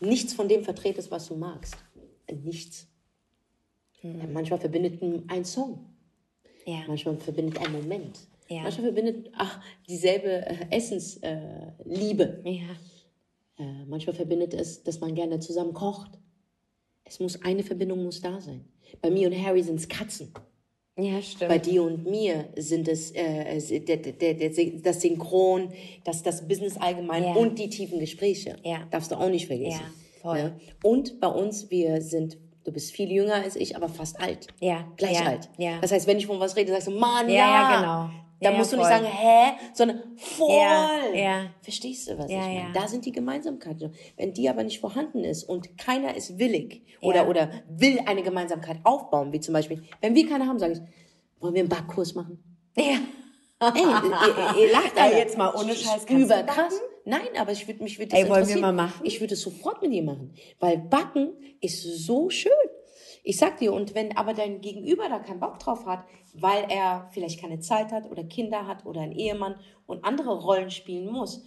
[0.00, 1.76] nichts von dem vertretet, was du magst.
[2.30, 2.86] Nichts.
[4.02, 4.32] Hm.
[4.32, 5.86] Manchmal verbindet ein Song.
[6.66, 6.82] Ja.
[6.86, 8.28] Manchmal verbindet ein Moment.
[8.48, 8.62] Ja.
[8.62, 11.26] Manchmal verbindet ach, dieselbe äh, Essensliebe.
[11.26, 12.40] Äh, Liebe.
[12.44, 12.76] Ja.
[13.58, 16.18] Äh, manchmal verbindet es, dass man gerne zusammen kocht.
[17.04, 18.64] Es muss eine Verbindung muss da sein.
[19.00, 20.32] Bei mir und Harry sind es Katzen.
[20.98, 21.50] Ja, stimmt.
[21.50, 25.70] Bei dir und mir sind es äh, der, der, der, das Synchron,
[26.04, 27.32] das, das Business allgemein Ja.
[27.34, 28.56] und die tiefen Gespräche.
[28.64, 28.86] Ja.
[28.90, 29.82] Darfst du auch nicht vergessen.
[29.82, 30.42] Ja, voll.
[30.42, 30.60] Ne?
[30.82, 34.46] Und bei uns, wir sind, du bist viel jünger als ich, aber fast alt.
[34.60, 35.50] Ja, Gleich ja, alt.
[35.58, 35.78] ja.
[35.80, 37.44] Das heißt, wenn ich von was rede, sagst du, Mann, Ja, ja.
[37.44, 38.25] ja, genau.
[38.40, 38.84] Da Ja, musst du voll.
[38.86, 40.50] nicht sagen, hä, sondern voll.
[40.60, 41.46] Ja, ja.
[41.62, 42.72] Verstehst du, was ich meine?
[42.74, 43.94] Da sind die Gemeinsamkeiten.
[44.16, 48.78] Wenn die aber nicht vorhanden ist und keiner ist willig oder, oder will eine Gemeinsamkeit
[48.84, 50.80] aufbauen, wie zum Beispiel, wenn wir keine haben, sage ich,
[51.40, 52.42] wollen wir einen Backkurs machen?
[52.76, 52.98] ja.
[53.58, 55.16] Ey, ihr, ihr, ihr lacht alle.
[55.16, 56.78] jetzt mal ohne Scheiß, Überkrass.
[57.06, 59.00] Nein, aber ich würde mich würde das Ey, wollen wir mal machen?
[59.02, 61.30] Ich würde es sofort mit dir machen, weil Backen
[61.62, 62.52] ist so schön.
[63.28, 67.08] Ich sag dir, und wenn aber dein Gegenüber da keinen Bock drauf hat, weil er
[67.10, 71.42] vielleicht keine Zeit hat oder Kinder hat oder einen Ehemann und andere Rollen spielen muss,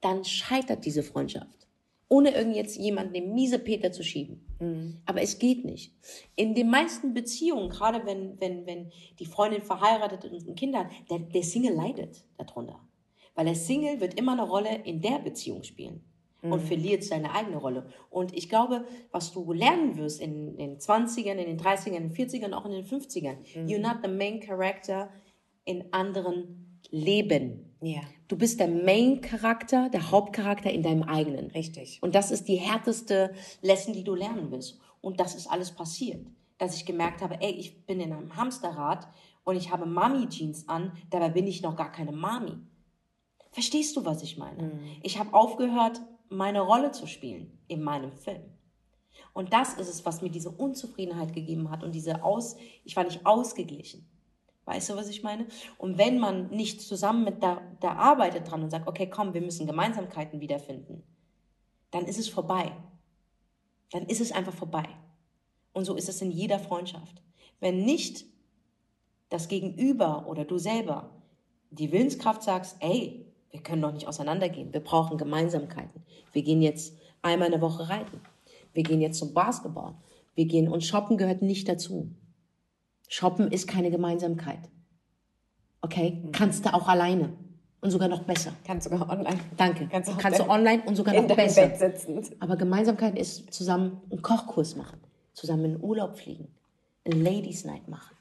[0.00, 1.68] dann scheitert diese Freundschaft.
[2.08, 4.46] Ohne irgend jetzt jemanden den miese Peter zu schieben.
[4.58, 5.02] Mhm.
[5.04, 5.92] Aber es geht nicht.
[6.34, 10.86] In den meisten Beziehungen, gerade wenn, wenn, wenn die Freundin verheiratet und ein Kind hat,
[11.10, 12.80] der, der Single leidet darunter.
[13.34, 16.07] Weil der Single wird immer eine Rolle in der Beziehung spielen
[16.42, 17.88] und verliert seine eigene Rolle.
[18.10, 22.14] Und ich glaube, was du lernen wirst in den 20ern, in den 30ern, in den
[22.14, 25.10] 40ern, auch in den 50ern, you're not the main character
[25.64, 27.76] in anderen Leben.
[27.80, 28.00] Ja.
[28.28, 31.50] Du bist der Main-Charakter, der Hauptcharakter in deinem eigenen.
[31.50, 31.98] Richtig.
[32.02, 33.32] Und das ist die härteste
[33.62, 34.80] Lesson, die du lernen wirst.
[35.00, 36.26] Und das ist alles passiert.
[36.58, 39.08] Dass ich gemerkt habe, ey, ich bin in einem Hamsterrad
[39.44, 42.52] und ich habe Mami-Jeans an, dabei bin ich noch gar keine Mami.
[43.50, 44.80] Verstehst du, was ich meine?
[45.02, 48.42] Ich habe aufgehört, meine Rolle zu spielen in meinem Film.
[49.32, 53.04] Und das ist es, was mir diese Unzufriedenheit gegeben hat und diese Aus, ich war
[53.04, 54.08] nicht ausgeglichen.
[54.64, 55.46] Weißt du, was ich meine?
[55.78, 59.40] Und wenn man nicht zusammen mit da, da arbeitet dran und sagt, okay, komm, wir
[59.40, 61.02] müssen Gemeinsamkeiten wiederfinden,
[61.90, 62.72] dann ist es vorbei.
[63.90, 64.84] Dann ist es einfach vorbei.
[65.72, 67.22] Und so ist es in jeder Freundschaft.
[67.60, 68.26] Wenn nicht
[69.30, 71.18] das Gegenüber oder du selber
[71.70, 76.02] die Willenskraft sagst, ey, wir können doch nicht auseinandergehen, wir brauchen Gemeinsamkeiten.
[76.32, 78.20] Wir gehen jetzt einmal in der Woche reiten.
[78.72, 79.94] Wir gehen jetzt zum Basketball.
[80.34, 82.10] Wir gehen und shoppen gehört nicht dazu.
[83.08, 84.60] Shoppen ist keine Gemeinsamkeit.
[85.80, 86.22] Okay?
[86.32, 87.32] Kannst du auch alleine.
[87.80, 88.52] Und sogar noch besser.
[88.64, 89.38] Kannst sogar online.
[89.56, 89.86] Danke.
[89.86, 91.68] Kannst auch Kannst du online und sogar noch besser.
[91.68, 92.30] Bett sitzend.
[92.40, 94.98] Aber Gemeinsamkeit ist zusammen einen Kochkurs machen,
[95.32, 96.48] zusammen in den Urlaub fliegen,
[97.04, 98.17] einen Ladies Night machen.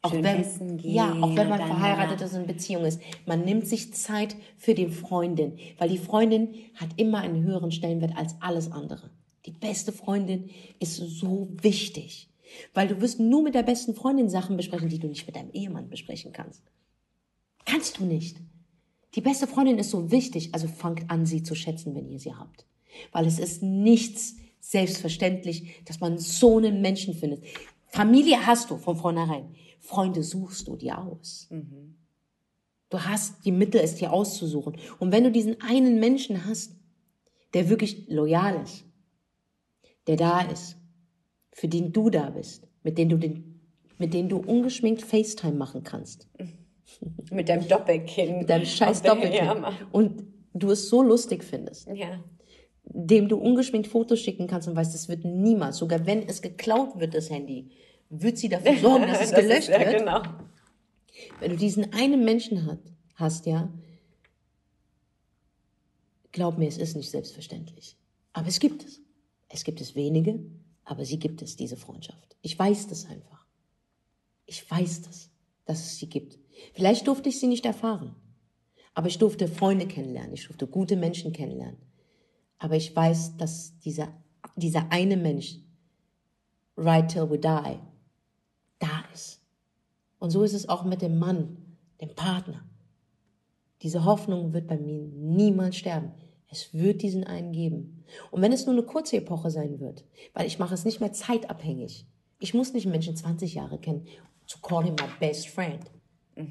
[0.00, 3.00] Auch Schön wenn, essen gehen, ja, auch wenn man verheiratet ist und in Beziehung ist.
[3.26, 8.16] Man nimmt sich Zeit für die Freundin, weil die Freundin hat immer einen höheren Stellenwert
[8.16, 9.10] als alles andere.
[9.44, 12.28] Die beste Freundin ist so wichtig,
[12.74, 15.50] weil du wirst nur mit der besten Freundin Sachen besprechen, die du nicht mit deinem
[15.50, 16.62] Ehemann besprechen kannst.
[17.64, 18.36] Kannst du nicht.
[19.16, 22.34] Die beste Freundin ist so wichtig, also fangt an, sie zu schätzen, wenn ihr sie
[22.34, 22.66] habt.
[23.10, 27.42] Weil es ist nichts selbstverständlich, dass man so einen Menschen findet.
[27.88, 29.54] Familie hast du von vornherein.
[29.80, 31.48] Freunde suchst du dir aus.
[32.90, 34.76] Du hast die Mittel, es dir auszusuchen.
[34.98, 36.72] Und wenn du diesen einen Menschen hast,
[37.54, 38.84] der wirklich loyal ist,
[40.06, 40.76] der da ist,
[41.52, 43.60] für den du da bist, mit dem du den,
[43.98, 46.28] mit dem du ungeschminkt FaceTime machen kannst,
[47.30, 48.38] Mit deinem Doppelkinn.
[48.38, 49.74] mit deinem scheiß Doppelkinn Mann.
[49.92, 50.24] und
[50.54, 52.22] du es so lustig findest, ja.
[52.90, 56.98] Dem du ungeschminkt Fotos schicken kannst und weißt, es wird niemals, sogar wenn es geklaut
[56.98, 57.70] wird, das Handy,
[58.08, 59.98] wird sie dafür sorgen, dass es Das gelöscht ist, ja, wird.
[59.98, 60.22] Genau.
[61.40, 62.78] Wenn du diesen einen Menschen hat,
[63.14, 63.72] hast, ja,
[66.32, 67.96] glaub mir, es ist nicht selbstverständlich.
[68.32, 69.00] Aber es gibt es.
[69.48, 70.38] Es gibt es wenige,
[70.84, 72.36] aber sie gibt es, diese Freundschaft.
[72.42, 73.46] Ich weiß das einfach.
[74.46, 75.30] Ich weiß das,
[75.64, 76.38] dass es sie gibt.
[76.74, 78.14] Vielleicht durfte ich sie nicht erfahren.
[78.94, 80.34] Aber ich durfte Freunde kennenlernen.
[80.34, 81.78] Ich durfte gute Menschen kennenlernen.
[82.58, 84.08] Aber ich weiß, dass dieser,
[84.56, 85.56] dieser eine Mensch,
[86.76, 87.78] right till we die,
[88.78, 89.42] da ist.
[90.18, 92.64] Und so ist es auch mit dem Mann, dem Partner.
[93.82, 96.12] Diese Hoffnung wird bei mir niemals sterben.
[96.50, 98.04] Es wird diesen einen geben.
[98.30, 101.12] Und wenn es nur eine kurze Epoche sein wird, weil ich mache es nicht mehr
[101.12, 102.06] zeitabhängig.
[102.40, 104.06] Ich muss nicht Menschen 20 Jahre kennen,
[104.46, 105.90] to call him my best friend.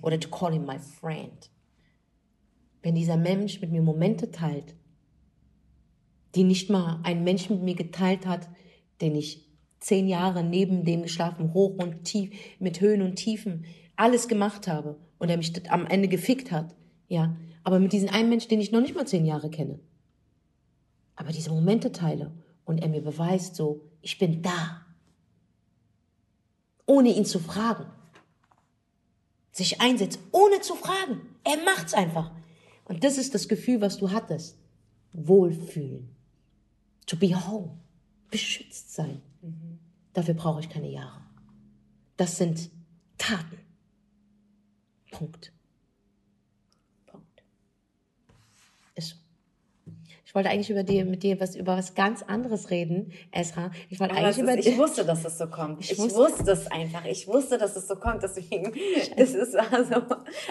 [0.01, 1.49] Oder to call him my friend.
[2.82, 4.76] Wenn dieser Mensch mit mir Momente teilt,
[6.36, 8.47] die nicht mal ein Mensch mit mir geteilt hat,
[9.01, 9.47] den ich
[9.80, 13.65] zehn Jahre neben dem geschlafen, hoch und tief, mit Höhen und Tiefen,
[13.95, 16.75] alles gemacht habe und er mich am Ende gefickt hat,
[17.07, 19.80] ja, aber mit diesem einen Mensch, den ich noch nicht mal zehn Jahre kenne,
[21.15, 22.32] aber diese Momente teile
[22.65, 24.86] und er mir beweist so, ich bin da,
[26.86, 27.86] ohne ihn zu fragen,
[29.51, 32.32] sich einsetzt, ohne zu fragen, er macht's einfach.
[32.86, 34.57] Und das ist das Gefühl, was du hattest.
[35.13, 36.15] Wohlfühlen.
[37.08, 37.80] To be home.
[38.30, 39.22] Beschützt sein.
[40.14, 41.22] Dafür brauche ich keine Jahre.
[42.18, 42.70] Das sind
[43.18, 43.58] Taten.
[45.12, 45.51] Punkt.
[47.05, 47.43] Punkt.
[48.95, 49.16] Ist so.
[50.28, 53.71] Ich wollte eigentlich über dir, mit dir was, über was ganz anderes reden, Esra.
[53.89, 55.80] Ich wollte Aber eigentlich über ist, ich wusste, dass es so kommt.
[55.80, 57.05] Ich, Ich wusste- wusste es einfach.
[57.05, 58.23] Ich wusste, dass es so kommt.
[58.23, 58.73] Deswegen,
[59.15, 59.95] das ist also.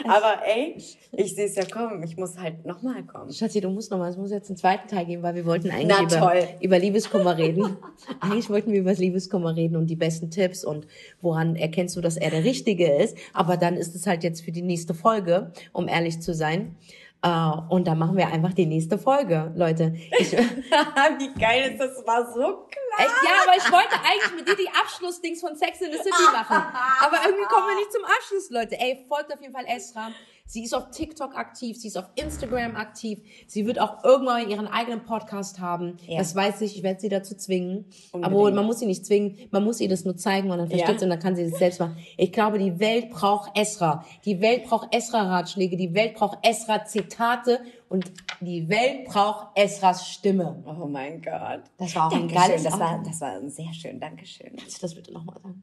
[0.08, 2.02] Aber ey, ich sehe es ja kommen.
[2.04, 3.30] Ich muss halt nochmal kommen.
[3.30, 6.16] Schatzi, du musst nochmal, es muss jetzt einen zweiten Teil geben, weil wir wollten eigentlich
[6.16, 7.76] über, über Liebeskummer reden.
[8.20, 10.86] eigentlich wollten wir über das Liebeskummer reden und die besten Tipps und
[11.20, 13.14] woran erkennst du, dass er der Richtige ist.
[13.34, 16.76] Aber dann ist es halt jetzt für die nächste Folge, um ehrlich zu sein.
[17.22, 19.94] Äh, und dann machen wir einfach die nächste Folge, Leute.
[20.18, 20.32] Ich,
[21.18, 22.06] Wie geil ist das?
[22.06, 22.98] War so klar.
[22.98, 23.14] Echt?
[23.24, 26.62] Ja, aber ich wollte eigentlich mit dir die Abschlussdings von Sex in the City machen.
[27.00, 28.78] Aber irgendwie kommen wir nicht zum Abschluss, Leute.
[28.78, 30.10] Ey, folgt auf jeden Fall Esra.
[30.48, 33.18] Sie ist auf TikTok aktiv, sie ist auf Instagram aktiv.
[33.48, 35.96] Sie wird auch irgendwann ihren eigenen Podcast haben.
[36.06, 36.18] Ja.
[36.18, 37.86] Das weiß ich, ich werde sie dazu zwingen.
[38.12, 38.24] Unbedingt.
[38.38, 40.88] Aber man muss sie nicht zwingen, man muss ihr das nur zeigen und dann versteht
[40.88, 40.98] Ja.
[40.98, 41.96] sie und dann kann sie das selbst machen.
[42.16, 44.04] Ich glaube, die Welt braucht Esra.
[44.24, 50.62] Die Welt braucht Esra-Ratschläge, die Welt braucht Esra-Zitate und die Welt braucht Esras Stimme.
[50.64, 51.62] Oh mein Gott.
[51.78, 52.48] Das war auch ein Dankeschön.
[52.48, 53.98] geiles das war, das war sehr schön.
[54.00, 54.54] Dankeschön.
[54.56, 55.62] Kannst du das bitte nochmal sagen?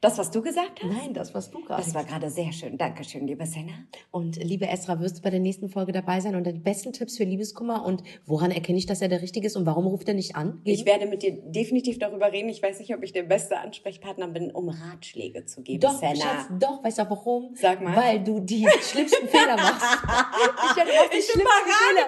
[0.00, 0.90] Das, was du gesagt hast?
[0.92, 2.76] Nein, das, was du gerade Das war gerade sehr schön.
[2.78, 3.72] Dankeschön, liebe Senna.
[4.10, 7.16] Und liebe Esra, wirst du bei der nächsten Folge dabei sein und die besten Tipps
[7.16, 10.14] für Liebeskummer und woran erkenne ich, dass er der Richtige ist und warum ruft er
[10.14, 10.60] nicht an?
[10.64, 12.48] Ich werde mit dir definitiv darüber reden.
[12.48, 16.16] Ich weiß nicht, ob ich der beste Ansprechpartner bin, um Ratschläge zu geben, doch, Senna.
[16.16, 17.54] Schatz, doch, weißt du auch warum?
[17.54, 17.96] Sag mal.
[17.96, 19.84] Weil du die schlimmsten Fehler machst.
[20.34, 22.06] Ich, ja, du machst die Ich schlimmsten Fehler.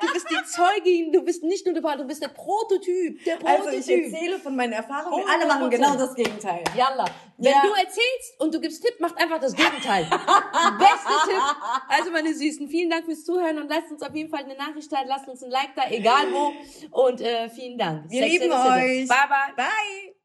[0.00, 3.34] Du bist die Zeugin, du bist nicht nur der Fall, du bist der Prototyp, der
[3.44, 3.80] Also Prototyp.
[4.06, 5.24] ich erzähle von meinen Erfahrungen.
[5.24, 5.28] 100%.
[5.34, 6.62] Alle machen genau das Gegenteil.
[6.90, 7.04] Yalla.
[7.36, 7.62] Wenn Ja.
[7.62, 10.04] du erzählst und du gibst Tipp, macht einfach das Gegenteil.
[10.78, 11.42] Beste Tipp.
[11.88, 14.90] Also meine Süßen, vielen Dank fürs Zuhören und lasst uns auf jeden Fall eine Nachricht
[14.92, 16.52] da, lasst uns ein Like da, egal wo.
[16.90, 18.10] Und äh, vielen Dank.
[18.10, 19.08] Wir Sex lieben euch.
[19.08, 19.54] Bye bye.
[19.56, 20.17] Bye.